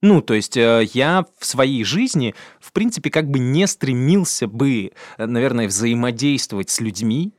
ну, 0.00 0.22
то 0.22 0.34
есть 0.34 0.56
э, 0.56 0.86
я 0.92 1.24
в 1.38 1.44
своей 1.44 1.82
жизни, 1.84 2.34
в 2.60 2.72
принципе, 2.72 3.10
как 3.10 3.28
бы 3.28 3.38
не 3.38 3.66
стремился 3.66 4.46
бы, 4.46 4.92
э, 5.16 5.26
наверное, 5.26 5.66
взаимодействовать 5.66 6.70
с 6.70 6.80
людьми. 6.80 7.32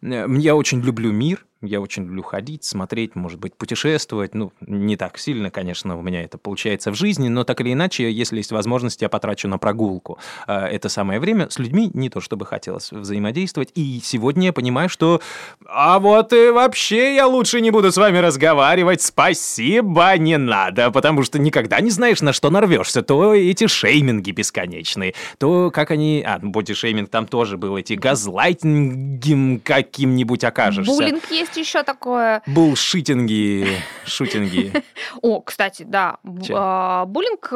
Я 0.00 0.54
очень 0.54 0.80
люблю 0.80 1.10
мир, 1.10 1.46
я 1.64 1.80
очень 1.80 2.04
люблю 2.04 2.22
ходить, 2.22 2.64
смотреть, 2.64 3.14
может 3.14 3.38
быть, 3.38 3.54
путешествовать. 3.54 4.34
Ну, 4.34 4.52
не 4.60 4.96
так 4.96 5.18
сильно, 5.18 5.50
конечно, 5.50 5.98
у 5.98 6.02
меня 6.02 6.22
это 6.22 6.38
получается 6.38 6.90
в 6.90 6.94
жизни, 6.94 7.28
но 7.28 7.44
так 7.44 7.60
или 7.60 7.72
иначе, 7.72 8.10
если 8.10 8.38
есть 8.38 8.52
возможность, 8.52 9.02
я 9.02 9.08
потрачу 9.08 9.48
на 9.48 9.58
прогулку 9.58 10.18
э, 10.46 10.52
это 10.52 10.88
самое 10.88 11.20
время. 11.20 11.48
С 11.50 11.58
людьми 11.58 11.90
не 11.94 12.10
то, 12.10 12.20
чтобы 12.20 12.46
хотелось 12.46 12.92
взаимодействовать. 12.92 13.70
И 13.74 14.00
сегодня 14.02 14.46
я 14.46 14.52
понимаю, 14.52 14.88
что... 14.88 15.20
А 15.66 15.98
вот 15.98 16.32
и 16.32 16.50
вообще 16.50 17.14
я 17.14 17.26
лучше 17.26 17.60
не 17.60 17.70
буду 17.70 17.92
с 17.92 17.96
вами 17.96 18.18
разговаривать. 18.18 19.02
Спасибо, 19.02 20.16
не 20.18 20.38
надо, 20.38 20.90
потому 20.90 21.22
что 21.22 21.38
никогда 21.38 21.80
не 21.80 21.90
знаешь, 21.90 22.20
на 22.22 22.32
что 22.32 22.50
нарвешься. 22.50 23.02
То 23.02 23.34
эти 23.34 23.66
шейминги 23.66 24.30
бесконечные, 24.30 25.14
то 25.38 25.70
как 25.70 25.90
они... 25.90 26.22
А, 26.26 26.38
ну, 26.40 26.50
бодишейминг 26.50 27.10
там 27.10 27.26
тоже 27.26 27.56
был, 27.56 27.76
эти 27.76 27.94
газлайтингом 27.94 29.60
каким-нибудь 29.60 30.44
окажешься. 30.44 30.92
Буллинг 30.92 31.30
есть 31.30 31.53
еще 31.56 31.82
такое. 31.82 32.42
Булшитинги, 32.46 33.66
шутинги. 34.06 34.72
О, 35.22 35.40
кстати, 35.40 35.84
да, 35.84 36.18
а, 36.52 37.04
буллинг 37.06 37.52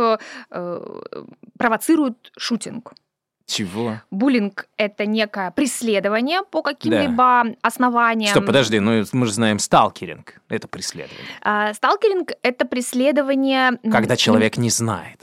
э, 0.50 1.00
провоцирует 1.58 2.32
шутинг. 2.36 2.92
Чего? 3.48 4.02
Буллинг— 4.10 4.68
это 4.76 5.06
некое 5.06 5.50
преследование 5.50 6.42
по 6.42 6.60
каким-либо 6.60 7.56
основаниям. 7.62 8.30
Стоп, 8.30 8.44
подожди, 8.44 8.78
ну 8.78 9.02
мы 9.12 9.26
же 9.26 9.32
знаем 9.32 9.58
сталкеринг. 9.58 10.34
Это 10.50 10.68
преследование. 10.68 11.26
А, 11.40 11.72
Сталкеринг— 11.72 12.32
это 12.42 12.66
преследование... 12.66 13.78
Когда 13.90 14.16
человек 14.16 14.58
не 14.58 14.68
знает. 14.68 15.22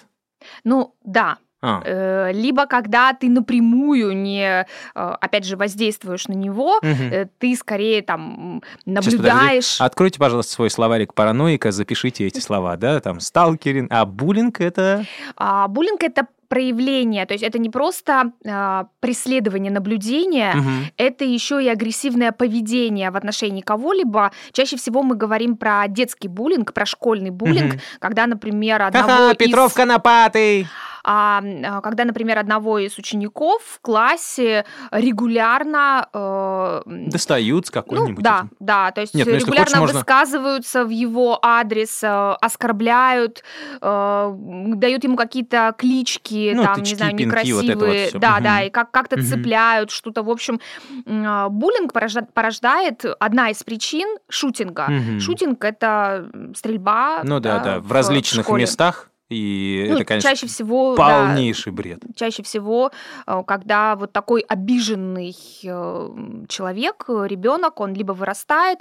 Ну, 0.63 0.95
да. 1.03 1.37
А, 1.65 1.81
Э, 1.85 2.31
Либо 2.33 2.65
когда 2.67 3.13
ты 3.13 3.29
напрямую 3.29 4.15
не, 4.15 4.41
э, 4.61 4.65
опять 4.93 5.45
же, 5.45 5.57
воздействуешь 5.57 6.27
на 6.27 6.33
него, 6.33 6.79
э, 6.81 7.25
ты 7.39 7.55
скорее 7.55 8.01
там 8.01 8.61
м, 8.85 9.01
Сейчас, 9.01 9.05
наблюдаешь... 9.13 9.81
Откройте, 9.81 10.19
пожалуйста, 10.19 10.53
свой 10.53 10.69
словарик 10.69 11.13
параноика, 11.13 11.71
запишите 11.71 12.25
эти 12.27 12.39
слова, 12.39 12.77
да, 12.77 12.99
там 12.99 13.19
сталкеринг, 13.19 13.91
а 13.91 14.05
буллинг 14.05 14.61
это... 14.61 15.05
А 15.37 15.67
буллинг— 15.67 16.03
это 16.03 16.27
проявление, 16.47 17.25
то 17.25 17.33
есть 17.33 17.43
это 17.43 17.57
не 17.57 17.69
просто 17.71 18.31
а, 18.47 18.85
преследование, 18.99 19.71
наблюдение, 19.71 20.53
Мгм. 20.55 20.85
это 20.95 21.25
еще 21.25 21.63
и 21.63 21.67
агрессивное 21.67 22.31
поведение 22.31 23.09
в 23.09 23.15
отношении 23.17 23.61
кого-либо. 23.61 24.31
Чаще 24.51 24.77
всего 24.77 25.01
мы 25.01 25.15
говорим 25.15 25.57
про 25.57 25.87
детский 25.87 26.27
буллинг, 26.27 26.73
про 26.73 26.85
школьный 26.85 27.31
буллинг, 27.31 27.73
Мгм. 27.73 27.81
когда, 27.99 28.27
например, 28.27 28.83
одного 28.83 29.07
Ха-ха, 29.07 29.31
из... 29.31 29.37
Петров 29.37 29.73
Конопатый! 29.73 30.67
А, 31.07 31.41
а, 31.63 31.81
когда, 31.81 32.03
например, 32.03 32.39
одного 32.39 32.79
из 32.79 32.97
учеников 32.97 33.61
в 33.63 33.79
классе 33.81 34.65
регулярно... 34.91 36.07
э, 36.13 36.81
Достают 36.85 37.67
с 37.67 37.69
ну, 37.69 37.73
какой-нибудь... 37.81 38.23
да, 38.23 38.39
этим. 38.39 38.51
да, 38.59 38.91
то 38.91 39.01
есть 39.01 39.13
Нет, 39.13 39.27
ну, 39.27 39.33
регулярно 39.35 39.63
хочешь, 39.65 39.79
можно- 39.79 39.99
высказываются 39.99 40.83
в 40.85 40.89
его 40.89 41.39
адрес, 41.41 42.03
э, 42.03 42.35
оскорбляют, 42.41 43.43
э, 43.81 44.33
дают 44.35 45.03
ему 45.03 45.15
какие-то 45.15 45.73
клички, 45.77 46.53
Ну, 46.55 46.63
там, 46.63 46.75
тычки, 46.75 46.89
не 46.91 46.95
знаю, 46.97 47.11
пинки, 47.15 47.51
вот 47.51 47.55
вот 47.55 47.63
некрасивые, 47.63 48.09
да, 48.13 48.31
Мгм. 48.35 48.43
да, 48.43 48.61
и 48.63 48.69
как- 48.69 48.91
как-то 48.91 49.17
Мгм. 49.17 49.25
цепляют, 49.25 49.91
что-то, 49.91 50.23
в 50.23 50.29
общем, 50.29 50.59
а, 51.07 51.49
буллинг 51.49 51.93
порожда- 51.93 52.27
порождает 52.33 53.05
одна 53.19 53.49
из 53.51 53.63
причин 53.63 54.17
шутинга. 54.29 54.87
Мгм. 54.89 55.19
Шутинг 55.19 55.63
это 55.63 56.29
стрельба. 56.55 57.21
Ну 57.23 57.39
да, 57.39 57.59
да, 57.59 57.79
в 57.79 57.91
различных 57.91 58.45
школе. 58.45 58.63
местах, 58.63 59.09
и 59.29 59.85
Ну, 59.89 59.95
это, 59.95 60.05
конечно, 60.05 60.29
чаще 60.29 60.47
всего, 60.47 60.95
да, 60.95 61.25
полнейший 61.27 61.71
бред. 61.71 61.99
чаще 62.15 62.43
всего, 62.43 62.91
э, 63.25 63.43
когда 63.47 63.95
вот 63.95 64.11
такой 64.13 64.41
обиженный 64.41 65.35
э, 65.63 66.09
человек, 66.47 67.05
ребенок, 67.07 67.79
он 67.79 67.93
либо 67.93 68.11
вырастает, 68.11 68.79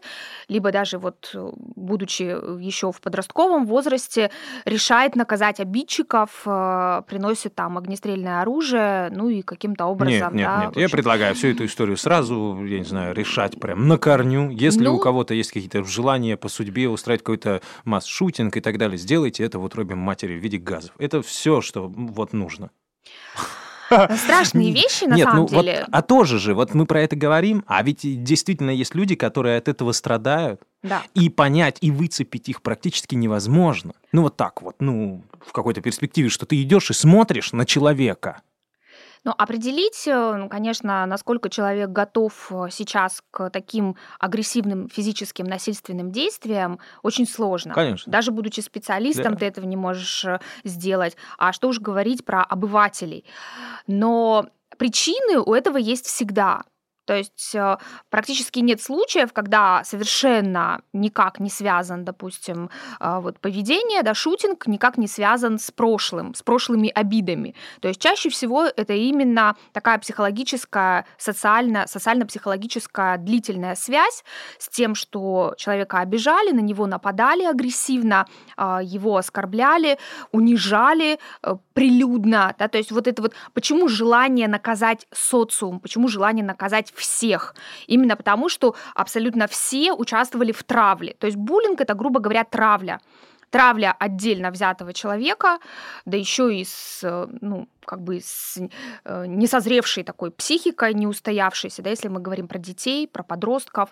либо 0.48 0.70
даже 0.70 0.98
вот 0.98 1.30
э, 1.34 1.50
будучи 1.76 2.22
еще 2.22 2.92
в 2.92 3.00
подростковом 3.00 3.66
возрасте, 3.66 4.30
решает 4.66 5.16
наказать 5.16 5.60
обидчиков, 5.60 6.42
э, 6.44 7.02
приносит 7.08 7.54
там 7.54 7.78
огнестрельное 7.78 8.42
оружие, 8.42 9.10
ну 9.14 9.28
и 9.30 9.40
каким-то 9.42 9.86
образом, 9.86 10.12
Нет, 10.14 10.32
нет, 10.34 10.46
да, 10.46 10.64
нет. 10.66 10.74
в 10.74 10.78
Я 10.78 10.84
общем, 10.84 10.96
предлагаю 10.96 11.34
всю 11.34 11.48
эту 11.48 11.64
историю 11.64 11.96
сразу, 11.96 12.62
я 12.64 12.78
не 12.78 12.84
знаю, 12.84 13.14
решать 13.14 13.58
прям 13.58 13.88
на 13.88 13.96
корню. 13.96 14.50
Если 14.50 14.84
Ну- 14.84 14.96
у 14.96 14.98
кого-то 14.98 15.32
есть 15.32 15.52
какие-то 15.52 15.84
желания 15.84 16.36
по 16.36 16.48
судьбе 16.48 16.88
устраивать 16.88 17.22
какой-то 17.22 17.62
масс-шутинг 17.84 18.56
и 18.56 18.60
так 18.60 18.76
далее, 18.78 18.98
сделайте 18.98 19.42
это 19.44 19.58
в 19.58 19.64
утробе 19.64 19.94
матери 19.94 20.34
в 20.35 20.43
виде 20.43 20.59
газов. 20.59 20.93
Это 20.99 21.23
все, 21.23 21.61
что 21.61 21.88
вот 21.88 22.33
нужно. 22.33 22.71
страшные 24.17 24.73
вещи 24.73 25.05
на 25.05 25.14
Нет, 25.14 25.25
самом 25.25 25.41
ну 25.43 25.47
вот, 25.47 25.64
деле. 25.64 25.87
а 25.91 26.03
тоже 26.03 26.38
же, 26.38 26.55
вот 26.55 26.75
мы 26.75 26.87
про 26.87 27.03
это 27.03 27.17
говорим, 27.17 27.64
а 27.67 27.83
ведь 27.83 28.00
действительно 28.25 28.71
есть 28.71 28.95
люди, 28.95 29.14
которые 29.14 29.59
от 29.59 29.69
этого 29.69 29.93
страдают, 29.93 30.62
Да. 30.83 31.03
и 31.14 31.29
понять, 31.29 31.79
и 31.81 31.91
выцепить 31.91 32.49
их 32.49 32.62
практически 32.62 33.14
невозможно. 33.14 33.93
Ну 34.12 34.23
вот 34.23 34.37
так 34.37 34.62
вот, 34.62 34.76
ну, 34.81 35.23
в 35.47 35.53
какой-то 35.53 35.81
перспективе, 35.81 36.29
что 36.29 36.47
ты 36.47 36.61
идешь 36.62 36.91
и 36.91 36.95
смотришь 36.95 37.53
на 37.53 37.67
человека. 37.67 38.43
Но 39.25 39.35
определить, 39.37 40.07
э, 40.07 40.35
ну, 40.37 40.49
конечно, 40.49 41.04
насколько 41.07 41.49
человек 41.49 41.90
готов 41.90 42.52
э, 42.52 42.66
сейчас 42.71 43.23
к 43.31 43.49
таким 43.50 43.97
агрессивным 44.19 44.88
физическим 44.90 45.47
насильственным 45.47 46.12
действиям, 46.12 46.78
очень 47.02 47.26
сложно. 47.26 47.73
Конечно. 47.75 48.12
Даже 48.12 48.31
будучи 48.31 48.61
специалистом, 48.61 49.33
Да. 49.33 49.38
ты 49.38 49.47
этого 49.47 49.64
не 49.64 49.76
можешь 49.76 50.25
э, 50.25 50.40
сделать. 50.64 51.16
А 51.38 51.52
что 51.52 51.69
уж 51.69 51.81
говорить 51.81 52.25
про 52.25 52.43
обывателей. 52.43 53.25
Но 53.87 54.47
причины 54.76 55.40
у 55.40 55.54
этого 55.54 55.78
есть 55.78 56.07
всегда. 56.07 56.64
То 57.04 57.16
есть 57.16 57.54
э, 57.54 57.76
практически 58.11 58.61
нет 58.61 58.80
случаев, 58.80 59.32
когда 59.32 59.82
совершенно 59.84 60.80
никак 60.92 61.40
не 61.40 61.50
связан, 61.50 62.04
допустим, 62.04 62.70
э, 63.00 63.18
вот 63.20 63.38
поведение, 63.40 64.02
да, 64.02 64.14
шутинг 64.14 64.66
никак 64.66 64.99
не 64.99 65.06
связан 65.06 65.58
с 65.58 65.70
прошлым, 65.70 66.34
с 66.34 66.42
прошлыми 66.42 66.88
обидами. 66.88 67.54
То 67.80 67.88
есть 67.88 68.00
чаще 68.00 68.30
всего 68.30 68.64
это 68.64 68.92
именно 68.94 69.56
такая 69.73 69.99
психологическая, 69.99 71.06
социально, 71.18 71.87
социально-психологическая 71.87 73.18
длительная 73.18 73.75
связь 73.75 74.25
с 74.58 74.68
тем, 74.68 74.94
что 74.94 75.54
человека 75.56 75.99
обижали, 75.99 76.52
на 76.52 76.61
него 76.61 76.87
нападали 76.87 77.44
агрессивно, 77.44 78.26
а, 78.56 78.80
его 78.82 79.16
оскорбляли, 79.16 79.99
унижали 80.32 81.18
э, 81.42 81.56
прилюдно. 81.75 82.54
Да? 82.59 82.69
То 82.69 82.78
есть 82.78 82.90
вот 82.93 83.07
это 83.07 83.21
вот 83.21 83.35
почему 83.52 83.88
желание 83.88 84.49
наказать 84.49 85.07
социум, 85.12 85.81
почему 85.81 86.09
желание 86.09 86.45
наказать 86.45 86.93
всех? 86.95 87.54
Именно 87.87 88.16
потому, 88.16 88.49
что 88.49 88.75
абсолютно 88.95 89.47
все 89.47 89.93
участвовали 89.93 90.52
в 90.52 90.62
травле. 90.62 91.14
То 91.19 91.26
есть 91.26 91.37
буллинг 91.37 91.81
это, 91.81 91.95
грубо 91.95 92.21
говоря, 92.21 92.45
травля 92.45 93.00
травля 93.54 93.94
отдельно 94.00 94.50
взятого 94.50 94.92
человека, 94.92 95.58
да 96.06 96.16
еще 96.16 96.52
и 96.52 96.64
с, 96.64 97.28
ну, 97.40 97.68
как 97.84 98.02
бы 98.02 98.20
с 98.20 98.58
э, 99.04 99.26
несозревшей 99.28 100.02
такой 100.02 100.32
психикой, 100.32 100.92
не 100.92 101.06
устоявшейся, 101.06 101.80
да, 101.80 101.90
если 101.90 102.08
мы 102.08 102.18
говорим 102.18 102.49
про 102.49 102.58
детей, 102.58 103.06
про 103.06 103.23
подростков. 103.23 103.90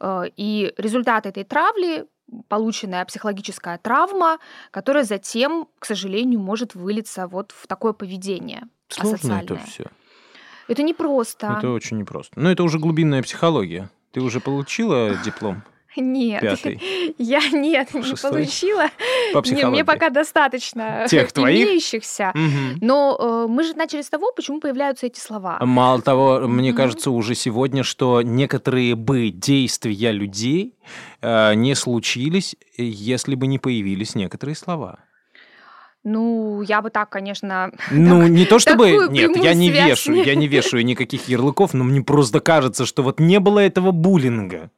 Э, 0.00 0.22
И 0.38 0.72
результат 0.78 1.26
этой 1.26 1.44
травли 1.44 2.06
полученная 2.48 3.04
психологическая 3.04 3.76
травма, 3.76 4.38
которая 4.70 5.04
затем, 5.04 5.68
к 5.78 5.84
сожалению, 5.84 6.40
может 6.40 6.74
вылиться 6.74 7.26
вот 7.26 7.52
в 7.52 7.66
такое 7.66 7.92
поведение 7.92 8.62
Сложно 8.88 9.42
это 9.42 9.56
все. 9.56 9.84
Это 10.68 10.82
непросто. 10.82 11.56
Это 11.58 11.68
очень 11.68 11.98
непросто. 11.98 12.40
Но 12.40 12.50
это 12.50 12.62
уже 12.62 12.78
глубинная 12.78 13.22
психология. 13.22 13.90
Ты 14.12 14.22
уже 14.22 14.40
получила 14.40 15.14
диплом 15.22 15.62
Нет, 15.96 16.40
пятый 16.40 16.80
я 17.18 17.40
нет, 17.50 17.92
не 17.94 18.02
Шестой? 18.02 18.30
получила. 18.30 18.86
по 19.32 19.38
Не, 19.38 19.42
психологии? 19.42 19.68
мне 19.70 19.84
пока 19.84 20.10
достаточно 20.10 21.06
Тех 21.10 21.32
твоих? 21.32 21.66
имеющихся. 21.68 22.32
Мгм. 22.34 22.78
Но 22.80 23.16
э, 23.18 23.46
мы 23.50 23.62
же 23.64 23.74
начали 23.74 24.02
с 24.02 24.08
того, 24.08 24.32
почему 24.32 24.60
появляются 24.60 25.06
эти 25.06 25.20
слова. 25.20 25.58
Мало 25.60 26.00
того, 26.00 26.40
мне 26.48 26.70
Мгм. 26.70 26.76
кажется 26.76 27.10
уже 27.10 27.34
сегодня, 27.34 27.82
что 27.82 28.22
некоторые 28.22 28.94
бы 28.94 29.28
действия 29.30 30.12
людей 30.12 30.74
э, 31.20 31.54
не 31.54 31.74
случились, 31.74 32.56
если 32.78 33.34
бы 33.34 33.46
не 33.46 33.58
появились 33.58 34.14
некоторые 34.14 34.56
слова. 34.56 34.98
Ну, 36.04 36.62
я 36.62 36.82
бы 36.82 36.90
так, 36.90 37.10
конечно... 37.10 37.70
Ну, 37.92 38.26
не 38.26 38.44
то 38.44 38.58
чтобы... 38.58 39.06
Нет, 39.10 39.36
я 39.36 39.54
не 39.54 39.70
вешаю, 39.70 40.16
не- 40.16 40.24
я 40.24 40.34
не 40.34 40.48
вешаю 40.48 40.84
никаких 40.84 41.28
ярлыков, 41.28 41.74
но 41.74 41.84
мне 41.84 42.00
просто 42.02 42.40
кажется, 42.40 42.86
что 42.86 43.04
вот 43.04 43.20
не 43.20 43.38
было 43.38 43.60
этого 43.60 43.92
буллинга. 43.92 44.70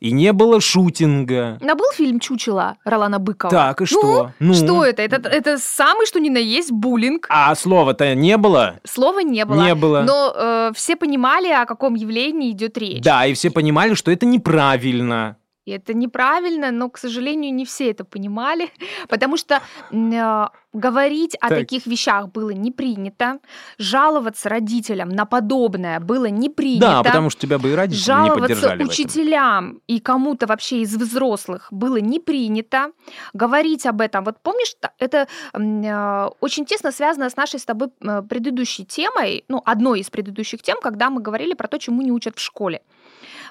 И 0.00 0.12
не 0.12 0.32
было 0.32 0.60
шутинга. 0.60 1.58
Но 1.60 1.74
был 1.74 1.90
фильм 1.94 2.20
«Чучело» 2.20 2.76
Ролана 2.84 3.18
Быкова. 3.18 3.50
Так, 3.50 3.80
и 3.80 3.84
Ну, 3.84 3.86
что? 3.86 4.32
Ну? 4.38 4.54
Что 4.54 4.84
это? 4.84 5.02
это? 5.02 5.28
Это 5.28 5.58
самый, 5.58 6.06
что 6.06 6.20
ни 6.20 6.28
на 6.28 6.38
есть, 6.38 6.70
буллинг. 6.70 7.26
А 7.30 7.54
слова-то 7.54 8.14
не 8.14 8.36
было? 8.36 8.80
Слова 8.84 9.20
не 9.20 9.44
было. 9.44 9.62
Не 9.62 9.74
было. 9.74 10.02
Но 10.02 10.32
э, 10.34 10.72
все 10.74 10.96
понимали, 10.96 11.48
о 11.48 11.66
каком 11.66 11.94
явлении 11.94 12.50
идет 12.50 12.76
речь. 12.78 13.02
Да, 13.02 13.26
и 13.26 13.34
все 13.34 13.50
понимали, 13.50 13.94
что 13.94 14.10
это 14.10 14.26
неправильно. 14.26 15.36
И 15.64 15.70
это 15.70 15.94
неправильно, 15.94 16.72
но, 16.72 16.90
к 16.90 16.98
сожалению, 16.98 17.54
не 17.54 17.64
все 17.64 17.90
это 17.90 18.04
понимали, 18.04 18.70
потому 19.08 19.36
что 19.36 19.62
э, 19.92 20.46
говорить 20.72 21.36
о 21.36 21.48
Так. 21.50 21.58
таких 21.58 21.86
вещах 21.86 22.32
было 22.32 22.50
не 22.50 22.72
принято, 22.72 23.38
жаловаться 23.78 24.48
родителям 24.48 25.10
на 25.10 25.24
подобное 25.24 26.00
было 26.00 26.26
не 26.26 26.48
принято. 26.50 26.86
Да, 26.86 27.02
потому 27.04 27.30
что 27.30 27.42
тебя 27.42 27.58
бы 27.58 27.70
и 27.70 27.74
родители 27.74 28.00
не 28.00 28.04
Жаловаться 28.04 28.40
поддержали 28.40 28.70
в 28.70 28.74
этом. 28.80 28.88
учителям 28.88 29.80
и 29.86 30.00
кому-то 30.00 30.46
вообще 30.48 30.80
из 30.80 30.96
взрослых 30.96 31.68
было 31.70 31.98
не 31.98 32.18
принято. 32.18 32.90
Говорить 33.32 33.86
об 33.86 34.00
этом, 34.00 34.24
вот 34.24 34.38
помнишь, 34.42 34.74
это 34.98 35.28
э, 35.52 36.28
очень 36.40 36.64
тесно 36.66 36.90
связано 36.90 37.30
с 37.30 37.36
нашей 37.36 37.60
с 37.60 37.64
тобой 37.64 37.90
предыдущей 38.28 38.84
темой, 38.84 39.44
ну, 39.46 39.62
одной 39.64 40.00
из 40.00 40.10
предыдущих 40.10 40.62
тем, 40.62 40.80
когда 40.82 41.08
мы 41.08 41.20
говорили 41.20 41.54
про 41.54 41.68
то, 41.68 41.78
чему 41.78 42.02
не 42.02 42.10
учат 42.10 42.36
в 42.36 42.40
школе. 42.40 42.82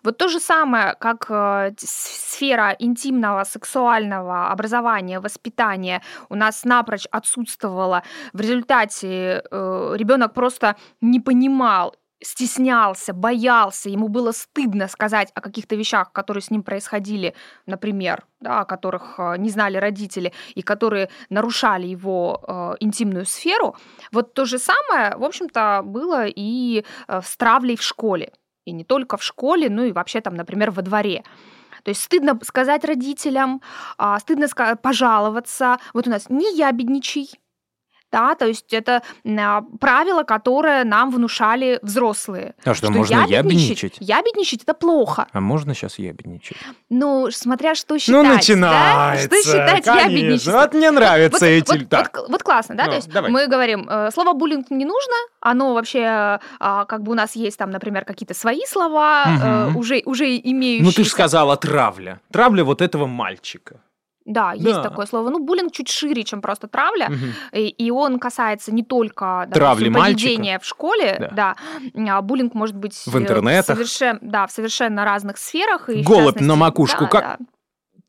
Вот 0.04 0.18
то 0.18 0.28
же 0.28 0.40
самое, 0.40 0.96
как 1.00 1.28
э, 1.30 1.74
сфера 1.78 2.76
интимного, 2.80 3.44
сексуального 3.44 4.52
образования, 4.52 5.20
воспитания 5.20 6.02
у 6.30 6.36
нас 6.36 6.66
напрочь 6.66 7.06
отсутствовала. 7.12 8.04
В 8.34 8.42
результате 8.42 9.44
ребенок 9.52 10.34
просто 10.34 10.76
не 11.02 11.20
понимал, 11.20 11.96
стеснялся, 12.22 13.14
боялся, 13.14 13.90
ему 13.90 14.08
было 14.08 14.32
стыдно 14.32 14.88
сказать 14.88 15.32
о 15.34 15.42
каких-то 15.42 15.76
вещах, 15.76 16.12
которые 16.12 16.42
с 16.42 16.52
ним 16.52 16.64
происходили, 16.64 17.34
например, 17.66 18.26
да, 18.40 18.62
о 18.62 18.66
которых 18.66 19.16
э, 19.18 19.36
не 19.38 19.50
знали 19.50 19.78
родители 19.78 20.34
и 20.54 20.62
которые 20.62 21.10
нарушали 21.30 21.88
его 21.88 22.44
э, 22.48 22.76
интимную 22.80 23.26
сферу. 23.26 23.76
Вот 24.12 24.34
то 24.34 24.46
же 24.46 24.60
самое, 24.60 25.16
в 25.18 25.24
общем-то, 25.24 25.82
было 25.84 26.26
и 26.28 26.86
э, 27.08 27.22
с 27.24 27.36
травлей 27.38 27.76
в 27.76 27.82
школе. 27.82 28.32
И 28.66 28.72
не 28.72 28.84
только 28.84 29.18
в 29.18 29.24
школе, 29.24 29.70
ну 29.70 29.84
и 29.84 29.92
вообще 29.92 30.22
там, 30.22 30.36
например, 30.36 30.72
во 30.72 30.82
дворе. 30.82 31.24
То 31.84 31.90
есть 31.90 32.02
стыдно 32.02 32.40
сказать 32.44 32.86
родителям, 32.86 33.62
а, 33.98 34.20
стыдно 34.20 34.48
пожаловаться. 34.82 35.80
Вот 35.94 36.08
у 36.08 36.12
нас 36.12 36.30
не 36.30 36.56
ябедничай, 36.56 37.30
да, 38.12 38.36
то 38.36 38.46
есть 38.46 38.74
это 38.74 39.02
а, 39.26 39.64
правило, 39.80 40.24
которое 40.24 40.84
нам 40.84 41.12
внушали 41.12 41.80
взрослые. 41.82 42.54
А 42.64 42.74
что, 42.74 42.92
можно 42.92 43.26
ябедничать? 43.26 43.98
Ябедничать 44.00 44.64
это 44.64 44.74
плохо. 44.74 45.28
А 45.32 45.40
можно 45.40 45.74
сейчас 45.74 45.98
ябедничать? 46.00 46.58
Ну, 46.90 47.30
смотря 47.32 47.76
что 47.76 47.98
считать. 47.98 48.16
ну, 48.16 48.24
да? 48.24 48.36
начинается. 48.36 49.28
Что 49.28 49.36
считать 49.44 49.86
ябедничеством? 49.86 50.54
Вот 50.56 50.74
мне 50.74 50.92
нравятся 50.92 51.46
Вот, 51.46 51.52
эти... 51.52 51.78
вот- 51.80 51.90
так. 51.90 52.18
вот- 52.18 52.30
вот 52.30 52.44
классно, 52.44 52.76
да? 52.76 52.86
Ну, 52.86 52.90
То 52.92 52.96
есть 52.98 53.10
давай. 53.10 53.32
мы 53.32 53.48
говорим, 53.48 53.88
э, 53.90 54.10
слово 54.12 54.34
буллинг 54.34 54.70
не 54.72 54.86
нужно, 54.86 55.14
оно 55.40 55.74
вообще, 55.74 56.40
а, 56.60 56.86
как 56.86 57.04
бы 57.04 57.12
у 57.12 57.16
нас 57.16 57.36
есть 57.36 57.58
там, 57.58 57.72
например, 57.72 58.06
какие-то 58.06 58.34
свои 58.34 58.62
слова, 58.68 59.26
Мгм. 59.26 59.78
уже, 59.78 60.02
уже 60.06 60.26
имеющиеся. 60.38 60.86
Ну, 60.86 60.92
ты 60.92 61.04
же 61.04 61.10
сказала 61.10 61.56
травля. 61.58 62.20
Травля 62.32 62.64
вот 62.64 62.82
этого 62.82 63.08
мальчика. 63.08 63.80
Да, 64.32 64.54
есть 64.54 64.66
Да. 64.78 64.84
такое 64.84 65.06
слово. 65.06 65.30
Ну, 65.30 65.40
буллинг 65.40 65.72
чуть 65.72 65.90
шире, 65.90 66.24
чем 66.24 66.42
просто 66.42 66.68
травля. 66.68 67.10
Мгм. 67.10 67.34
И, 67.54 67.68
и 67.68 67.92
он 67.92 68.20
касается 68.20 68.74
не 68.74 68.84
только 68.84 69.48
Травли 69.54 69.86
допустим, 69.86 69.94
мальчика. 69.94 70.28
поведения 70.28 70.60
в 70.60 70.66
школе, 70.66 71.30
да. 71.36 71.56
а 72.10 72.22
буллинг 72.22 72.54
может 72.54 72.76
быть 72.76 72.96
В 73.06 73.18
интернетах. 73.18 73.76
совершенно, 73.78 74.20
да, 74.22 74.46
в 74.48 74.52
совершенно 74.52 75.06
разных 75.06 75.38
сферах. 75.38 75.90
И 75.90 76.02
Голубь 76.04 76.40
на 76.42 76.56
макушку, 76.56 77.04
да, 77.06 77.10
как- 77.10 77.24
да. 77.24 77.38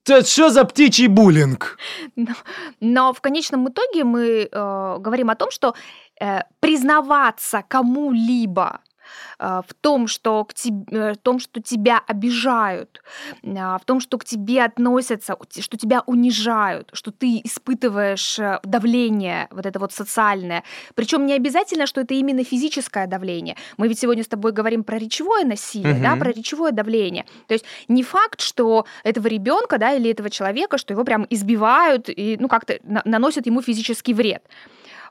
Это 0.04 0.26
что 0.26 0.50
за 0.50 0.64
птичий 0.64 1.06
буллинг? 1.06 1.78
Но 2.80 3.12
в 3.12 3.20
конечном 3.20 3.68
итоге 3.68 4.02
мы 4.04 4.48
э, 4.50 4.96
говорим 4.98 5.30
о 5.30 5.36
том, 5.36 5.50
что 5.52 5.74
э, 6.20 6.40
признаваться 6.60 7.62
кому-либо 7.68 8.80
э, 8.90 8.91
в 9.38 9.74
том, 9.80 10.06
что, 10.06 10.44
к 10.44 10.54
теб- 10.54 10.92
э, 10.92 11.12
в 11.12 11.16
том, 11.18 11.38
что 11.38 11.60
тебя 11.60 12.00
обижают, 12.06 13.02
э, 13.42 13.48
в 13.52 13.82
том, 13.84 14.00
что 14.00 14.18
к 14.18 14.24
тебе 14.24 14.64
относятся, 14.64 15.36
что 15.60 15.76
тебя 15.76 16.02
унижают, 16.06 16.90
что 16.92 17.10
ты 17.10 17.40
испытываешь 17.44 18.38
э, 18.38 18.60
давление, 18.64 19.48
вот 19.50 19.66
это 19.66 19.78
вот 19.78 19.92
социальное. 19.92 20.62
Причем 20.94 21.26
не 21.26 21.34
обязательно, 21.34 21.86
что 21.86 22.00
это 22.00 22.14
именно 22.14 22.44
физическое 22.44 23.06
давление. 23.06 23.56
Мы 23.76 23.88
ведь 23.88 23.98
сегодня 23.98 24.22
с 24.22 24.28
тобой 24.28 24.52
говорим 24.52 24.84
про 24.84 24.98
речевое 24.98 25.44
насилие, 25.44 25.94
да, 26.00 26.10
Мгм. 26.10 26.18
про 26.20 26.32
речевое 26.32 26.72
давление. 26.72 27.24
То 27.48 27.54
есть 27.54 27.64
не 27.88 28.02
факт, 28.02 28.40
что 28.40 28.86
этого 29.04 29.28
ребенка, 29.28 29.78
да, 29.78 29.92
или 29.92 30.10
этого 30.10 30.30
человека, 30.30 30.78
что 30.78 30.94
его 30.94 31.04
прям 31.04 31.26
избивают 31.30 32.08
и, 32.08 32.36
ну, 32.40 32.48
как-то 32.48 32.78
на- 32.82 33.02
наносят 33.04 33.46
ему 33.46 33.62
физический 33.62 34.14
вред. 34.14 34.42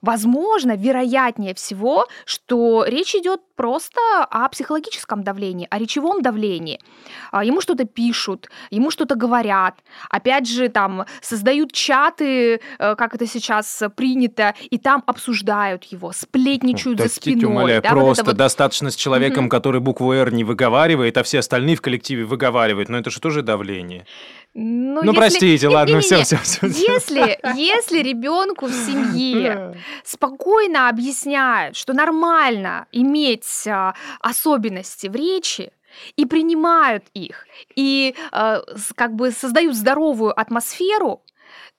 Возможно, 0.01 0.75
вероятнее 0.75 1.53
всего, 1.53 2.07
что 2.25 2.85
речь 2.87 3.15
идет 3.15 3.41
просто 3.55 3.99
о 4.29 4.49
психологическом 4.49 5.23
давлении, 5.23 5.67
о 5.69 5.77
речевом 5.77 6.21
давлении. 6.21 6.79
А, 7.31 7.43
ему 7.43 7.61
что-то 7.61 7.85
пишут, 7.85 8.49
ему 8.71 8.89
что-то 8.89 9.15
говорят, 9.15 9.75
опять 10.09 10.47
же, 10.47 10.69
там 10.69 11.05
создают 11.21 11.71
чаты, 11.71 12.59
э, 12.79 12.95
как 12.95 13.13
это 13.15 13.27
сейчас 13.27 13.83
принято, 13.95 14.55
и 14.69 14.77
там 14.79 15.03
обсуждают 15.05 15.83
его, 15.85 16.11
сплетничают 16.11 16.97
за 16.97 17.03
Простите, 17.05 17.37
спиной. 17.37 17.51
умоляю, 17.51 17.81
да, 17.81 17.93
вот 17.93 18.05
просто 18.05 18.23
вот. 18.25 18.37
достаточно 18.37 18.89
с 18.89 18.95
человеком, 18.95 19.43
Мгм. 19.43 19.49
который 19.49 19.81
букву 19.81 20.11
«Р» 20.11 20.33
не 20.33 20.43
выговаривает, 20.43 21.17
а 21.17 21.23
все 21.23 21.39
остальные 21.39 21.75
в 21.75 21.81
коллективе 21.81 22.25
выговаривают. 22.25 22.89
Но 22.89 22.97
это 22.97 23.11
же 23.11 23.19
тоже 23.21 23.43
давление. 23.43 24.05
Ну, 24.53 25.01
Ну, 25.03 25.11
если- 25.11 25.15
простите, 25.17 25.67
не- 25.67 25.73
ладно, 25.75 25.95
не- 25.95 26.01
все, 26.01 26.15
не- 26.17 26.23
все, 26.23 26.37
все. 26.43 26.67
Если, 26.67 27.39
если 27.55 27.99
ребенку 27.99 28.65
в 28.67 28.73
семье 28.73 29.77
спокойно 30.03 30.89
объясняют, 30.89 31.75
что 31.77 31.93
нормально 31.93 32.87
иметь 32.91 33.47
а, 33.67 33.93
особенности 34.19 35.07
в 35.07 35.15
речи, 35.15 35.71
и 36.15 36.25
принимают 36.25 37.05
их, 37.13 37.45
и 37.75 38.15
а, 38.31 38.61
как 38.95 39.13
бы 39.15 39.31
создают 39.31 39.75
здоровую 39.75 40.37
атмосферу, 40.39 41.23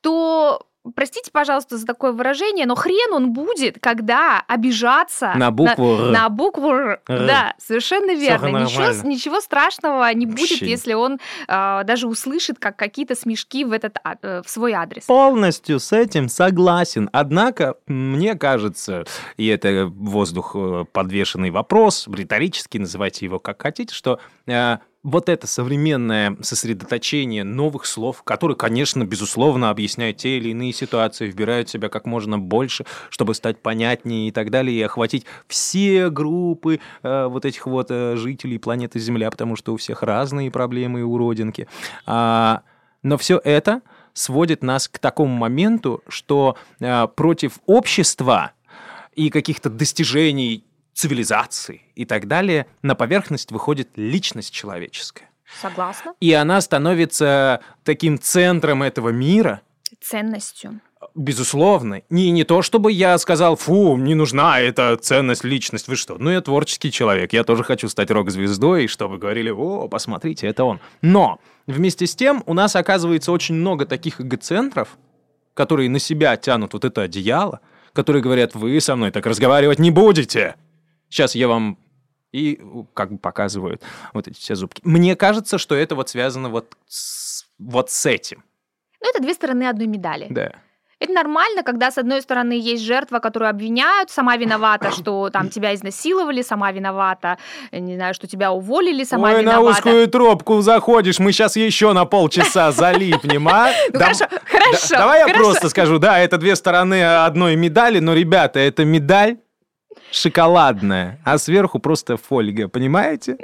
то 0.00 0.66
простите, 0.94 1.30
пожалуйста, 1.30 1.76
за 1.76 1.86
такое 1.86 2.12
выражение, 2.12 2.66
но 2.66 2.74
хрен 2.74 3.12
он 3.12 3.32
будет, 3.32 3.78
когда 3.80 4.42
обижаться 4.46 5.32
На 5.36 5.50
букву 5.50 5.94
«Р». 5.94 6.10
на 6.10 6.28
букву 6.28 6.70
«Р». 6.70 7.00
«Р». 7.08 7.26
Да, 7.26 7.54
совершенно 7.58 8.14
верно. 8.14 8.48
Ничего, 8.62 9.08
ничего 9.08 9.40
страшного 9.40 10.12
не 10.12 10.26
будет, 10.26 10.50
Вообще. 10.50 10.68
если 10.68 10.94
он 10.94 11.18
а, 11.48 11.84
даже 11.84 12.08
услышит 12.08 12.58
как 12.58 12.76
какие-то 12.76 13.14
смешки 13.14 13.64
в, 13.64 13.72
этот, 13.72 13.98
а- 14.02 14.16
э, 14.22 14.42
в 14.44 14.50
свой 14.50 14.72
адрес. 14.72 15.04
Полностью 15.04 15.78
с 15.78 15.92
этим 15.92 16.28
согласен. 16.28 17.08
Однако, 17.12 17.76
мне 17.86 18.34
кажется, 18.34 19.04
и 19.36 19.46
это 19.46 19.86
воздух 19.86 20.52
э, 20.54 20.84
подвешенный 20.92 21.50
вопрос, 21.50 22.08
риторический, 22.12 22.78
называйте 22.78 23.24
его 23.24 23.38
как 23.38 23.62
хотите, 23.62 23.94
что 23.94 24.18
э, 24.46 24.78
вот 25.02 25.28
это 25.28 25.46
современное 25.46 26.36
сосредоточение 26.42 27.42
новых 27.42 27.86
слов, 27.86 28.22
которые, 28.22 28.56
конечно, 28.56 29.04
безусловно, 29.04 29.70
объясняют 29.70 30.18
те 30.18 30.38
или 30.38 30.50
иные 30.50 30.72
ситуации, 30.72 31.26
вбирают 31.26 31.68
в 31.68 31.72
себя 31.72 31.88
как 31.88 32.06
можно 32.06 32.38
больше, 32.38 32.84
чтобы 33.10 33.34
стать 33.34 33.60
понятнее 33.60 34.28
и 34.28 34.30
так 34.30 34.50
далее, 34.50 34.78
и 34.78 34.82
охватить 34.82 35.26
все 35.48 36.08
группы 36.08 36.78
э, 37.02 37.26
вот 37.26 37.44
этих 37.44 37.66
вот 37.66 37.88
э, 37.90 38.16
жителей 38.16 38.58
планеты 38.58 39.00
Земля, 39.00 39.30
потому 39.30 39.56
что 39.56 39.74
у 39.74 39.76
всех 39.76 40.02
разные 40.02 40.50
проблемы 40.50 41.00
и 41.00 41.02
уродинки. 41.02 41.66
А, 42.06 42.62
но 43.02 43.18
все 43.18 43.40
это 43.42 43.82
сводит 44.12 44.62
нас 44.62 44.86
к 44.86 44.98
такому 45.00 45.34
моменту, 45.34 46.02
что 46.06 46.56
э, 46.78 47.08
против 47.08 47.58
общества 47.66 48.52
и 49.14 49.30
каких-то 49.30 49.68
достижений 49.68 50.64
цивилизации 50.94 51.82
и 51.94 52.04
так 52.04 52.28
далее 52.28 52.66
на 52.82 52.94
поверхность 52.94 53.50
выходит 53.50 53.90
личность 53.96 54.52
человеческая. 54.52 55.30
Согласна. 55.60 56.14
И 56.20 56.32
она 56.32 56.60
становится 56.60 57.60
таким 57.84 58.18
центром 58.18 58.82
этого 58.82 59.10
мира, 59.10 59.62
Ценностью. 60.00 60.80
Безусловно. 61.14 62.02
Не, 62.08 62.30
не 62.30 62.44
то, 62.44 62.62
чтобы 62.62 62.92
я 62.92 63.18
сказал, 63.18 63.56
фу, 63.56 63.96
не 63.96 64.14
нужна 64.14 64.60
эта 64.60 64.96
ценность, 64.96 65.44
личность, 65.44 65.88
вы 65.88 65.96
что? 65.96 66.16
Ну, 66.18 66.30
я 66.30 66.40
творческий 66.40 66.90
человек, 66.90 67.32
я 67.32 67.44
тоже 67.44 67.62
хочу 67.62 67.88
стать 67.88 68.10
рок-звездой, 68.10 68.84
и 68.84 68.88
чтобы 68.88 69.18
говорили, 69.18 69.50
о, 69.50 69.88
посмотрите, 69.88 70.46
это 70.46 70.64
он. 70.64 70.80
Но 71.02 71.38
вместе 71.66 72.06
с 72.06 72.14
тем 72.14 72.42
у 72.46 72.54
нас 72.54 72.74
оказывается 72.74 73.32
очень 73.32 73.56
много 73.56 73.84
таких 73.84 74.20
эгоцентров, 74.20 74.96
которые 75.54 75.90
на 75.90 75.98
себя 75.98 76.36
тянут 76.36 76.72
вот 76.72 76.84
это 76.84 77.02
одеяло, 77.02 77.60
которые 77.92 78.22
говорят, 78.22 78.54
вы 78.54 78.80
со 78.80 78.96
мной 78.96 79.10
так 79.10 79.26
разговаривать 79.26 79.78
не 79.78 79.90
будете. 79.90 80.56
Сейчас 81.12 81.34
я 81.34 81.46
вам 81.46 81.76
и 82.32 82.58
как 82.94 83.12
бы 83.12 83.18
показывают 83.18 83.82
вот 84.14 84.26
эти 84.26 84.40
все 84.40 84.54
зубки. 84.54 84.80
Мне 84.82 85.14
кажется, 85.14 85.58
что 85.58 85.74
это 85.74 85.94
вот 85.94 86.08
связано 86.08 86.48
вот 86.48 86.74
с, 86.88 87.44
вот 87.58 87.90
с 87.90 88.06
этим. 88.06 88.42
Ну, 89.02 89.10
это 89.10 89.20
две 89.20 89.34
стороны 89.34 89.68
одной 89.68 89.86
медали. 89.88 90.28
Да. 90.30 90.52
Это 90.98 91.12
нормально, 91.12 91.62
когда 91.64 91.90
с 91.90 91.98
одной 91.98 92.22
стороны 92.22 92.52
есть 92.52 92.82
жертва, 92.84 93.18
которую 93.18 93.50
обвиняют, 93.50 94.08
сама 94.08 94.36
виновата, 94.38 94.90
что 94.98 95.28
там 95.28 95.50
тебя 95.50 95.74
изнасиловали, 95.74 96.40
сама 96.40 96.72
виновата, 96.72 97.36
не 97.72 97.96
знаю, 97.96 98.14
что 98.14 98.26
тебя 98.26 98.50
уволили, 98.52 99.04
сама 99.04 99.28
Ой, 99.28 99.34
на 99.34 99.40
виновата. 99.40 99.78
узкую 99.80 100.08
тропку 100.08 100.62
заходишь, 100.62 101.18
мы 101.18 101.32
сейчас 101.32 101.56
еще 101.56 101.92
на 101.92 102.06
полчаса 102.06 102.72
залипнем, 102.72 103.46
а? 103.48 103.70
Ну 103.92 103.98
Да- 103.98 104.04
хорошо, 104.06 104.24
да- 104.30 104.40
хорошо. 104.46 104.96
Давай 104.96 105.18
я 105.18 105.26
хорошо. 105.26 105.42
просто 105.44 105.68
скажу, 105.68 105.98
да, 105.98 106.18
это 106.20 106.38
две 106.38 106.56
стороны 106.56 107.04
одной 107.26 107.56
медали, 107.56 107.98
но, 107.98 108.14
ребята, 108.14 108.60
это 108.60 108.86
медаль 108.86 109.36
шоколадная, 110.10 111.18
а 111.24 111.38
сверху 111.38 111.78
просто 111.78 112.16
фольга, 112.16 112.68
понимаете? 112.68 113.36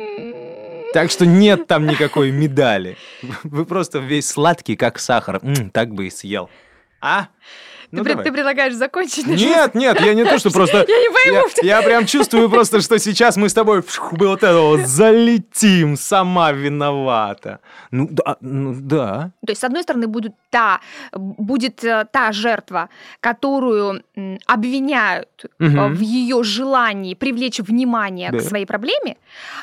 Так 0.92 1.10
что 1.10 1.26
нет 1.26 1.66
там 1.66 1.86
никакой 1.86 2.30
медали. 2.30 2.96
Вы 3.44 3.64
просто 3.66 3.98
весь 3.98 4.28
сладкий, 4.28 4.76
как 4.76 4.98
сахар. 4.98 5.38
М, 5.42 5.70
так 5.70 5.92
бы 5.92 6.06
и 6.06 6.10
съел. 6.10 6.48
А? 7.00 7.28
Ты, 7.90 7.96
Ну, 7.96 8.04
давай. 8.04 8.24
ты 8.24 8.32
предлагаешь 8.32 8.74
закончить? 8.74 9.26
Нет, 9.26 9.74
нет, 9.74 9.98
я 10.00 10.12
не 10.14 10.24
то, 10.24 10.38
что 10.38 10.50
просто... 10.50 10.76
Я 10.88 10.98
не 10.98 11.08
пойму. 11.10 11.48
Я, 11.62 11.76
я 11.78 11.82
прям 11.82 12.04
чувствую 12.06 12.50
просто, 12.50 12.80
что 12.82 12.98
сейчас 12.98 13.36
мы 13.38 13.48
с 13.48 13.54
тобой 13.54 13.82
вот 14.10 14.42
это 14.42 14.60
вот 14.60 14.80
залетим, 14.80 15.96
сама 15.96 16.52
виновата. 16.52 17.60
Ну 17.90 18.06
да, 18.10 18.36
ну 18.42 18.74
да. 18.78 19.30
То 19.46 19.52
есть, 19.52 19.60
с 19.62 19.64
одной 19.64 19.82
стороны, 19.82 20.06
будет 20.06 20.34
та, 20.50 20.80
будет 21.12 21.82
э, 21.84 22.04
та 22.12 22.32
жертва, 22.32 22.88
которую 23.20 24.02
обвиняют 24.46 25.28
Мгм. 25.58 25.94
в 25.94 26.00
ее 26.00 26.42
желании 26.42 27.14
привлечь 27.14 27.58
внимание 27.60 28.30
Да. 28.30 28.38
к 28.38 28.42
своей 28.42 28.66
проблеме, 28.66 29.16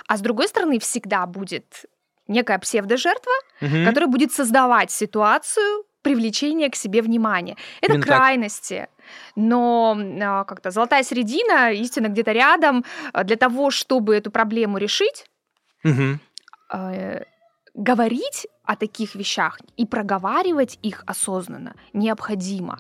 а 0.08 0.18
с 0.18 0.22
другой 0.22 0.48
стороны, 0.48 0.80
всегда 0.80 1.26
будет 1.28 1.86
некая 2.28 2.58
псевдожертва, 2.58 3.32
Мгм. 3.62 3.86
которая 3.86 4.10
будет 4.10 4.32
создавать 4.34 4.90
ситуацию 4.92 5.84
привлечения 6.06 6.70
к 6.70 6.76
себе 6.76 7.02
внимания. 7.02 7.56
Это 7.82 7.94
Именно 7.94 8.06
так. 8.06 8.16
крайности. 8.18 8.88
Но 9.36 9.98
а, 10.22 10.44
как-то 10.46 10.70
золотая 10.72 11.04
середина, 11.04 11.72
истина 11.74 12.08
где-то 12.08 12.32
рядом. 12.32 12.86
А, 13.14 13.24
Для 13.24 13.36
того, 13.38 13.72
чтобы 13.72 14.16
эту 14.16 14.30
проблему 14.32 14.78
решить, 14.78 15.26
Мгм. 15.84 16.20
э, 16.74 17.24
говорить 17.74 18.48
о 18.64 18.76
таких 18.76 19.16
вещах 19.16 19.60
и 19.78 19.86
проговаривать 19.86 20.80
их 20.84 21.04
осознанно 21.08 21.74
необходимо, 21.94 22.80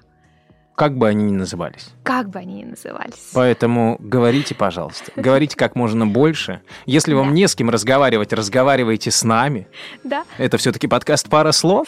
Как 0.75 0.97
бы 0.97 1.07
они 1.07 1.23
ни 1.25 1.35
назывались. 1.35 1.89
как 2.03 2.29
бы 2.29 2.39
они 2.39 2.61
ни 2.61 2.65
назывались. 2.65 3.31
Поэтому 3.33 3.97
говорите, 3.99 4.55
пожалуйста. 4.55 5.11
Говорите 5.15 5.55
как 5.57 5.75
можно 5.75 6.05
больше. 6.07 6.61
Если 6.85 7.13
вам 7.13 7.27
Да. 7.29 7.33
не 7.33 7.47
с 7.47 7.55
кем 7.55 7.69
разговаривать, 7.69 8.33
разговаривайте 8.33 9.09
с 9.11 9.23
нами. 9.23 9.67
Да. 10.03 10.23
Это 10.37 10.57
все-таки 10.57 10.87
подкаст 10.87 11.29
«Пара 11.29 11.51
слов». 11.51 11.87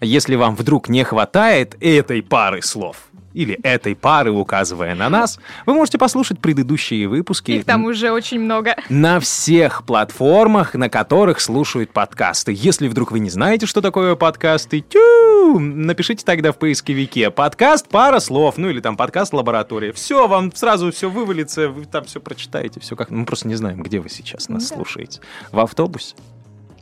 Если 0.00 0.34
вам 0.36 0.54
вдруг 0.56 0.88
не 0.88 1.04
хватает 1.04 1.76
этой 1.80 2.22
пары 2.22 2.62
слов, 2.62 3.08
или 3.34 3.54
этой 3.62 3.94
пары, 3.94 4.32
указывая 4.32 4.94
на 4.94 5.10
нас, 5.10 5.38
вы 5.66 5.74
можете 5.74 5.98
послушать 5.98 6.38
предыдущие 6.38 7.06
выпуски. 7.06 7.50
Их 7.52 7.66
там 7.66 7.84
уже 7.84 8.10
очень 8.10 8.40
много. 8.40 8.76
на 8.88 9.20
всех 9.20 9.84
платформах, 9.84 10.72
на 10.74 10.88
которых 10.88 11.40
слушают 11.40 11.90
подкасты. 11.92 12.54
Если 12.56 12.88
вдруг 12.88 13.10
вы 13.12 13.18
не 13.18 13.28
знаете, 13.28 13.66
что 13.66 13.82
такое 13.82 14.16
подкасты, 14.16 14.80
тю, 14.80 15.58
напишите 15.58 16.24
тогда 16.24 16.52
в 16.52 16.56
поисковике 16.56 17.30
подкаст 17.30 17.88
пара 17.88 18.20
слов, 18.20 18.56
ну 18.56 18.70
или 18.70 18.80
там 18.80 18.96
подкаст 18.96 19.34
лаборатория. 19.34 19.92
Все, 19.92 20.26
вам 20.28 20.50
сразу 20.54 20.90
все 20.90 21.10
вывалится, 21.10 21.68
вы 21.68 21.84
там 21.84 22.04
все 22.06 22.20
прочитаете, 22.20 22.80
все 22.80 22.96
как. 22.96 23.10
Мы 23.10 23.26
просто 23.26 23.48
не 23.48 23.54
знаем, 23.54 23.82
где 23.82 24.00
вы 24.00 24.08
сейчас 24.08 24.48
нас 24.48 24.66
Да. 24.70 24.76
слушаете. 24.76 25.20
В 25.52 25.60
автобусе. 25.60 26.14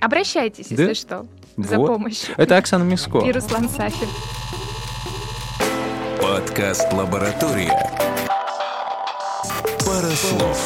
Обращайтесь, 0.01 0.69
Да? 0.69 0.83
если 0.85 0.95
что, 0.95 1.27
за 1.57 1.77
Вот. 1.79 1.87
помощью. 1.89 2.35
Это 2.37 2.57
Оксана 2.57 2.83
Миско. 2.83 3.19
И 3.19 3.33
Руслан 3.33 3.69
Сафин. 3.69 4.09
Подкаст 6.21 6.93
«Лаборатория». 6.93 7.91
Пара 9.85 10.11
слов. 10.11 10.59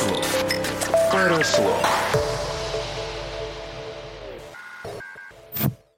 Пара 1.12 1.42
слов. 1.44 2.27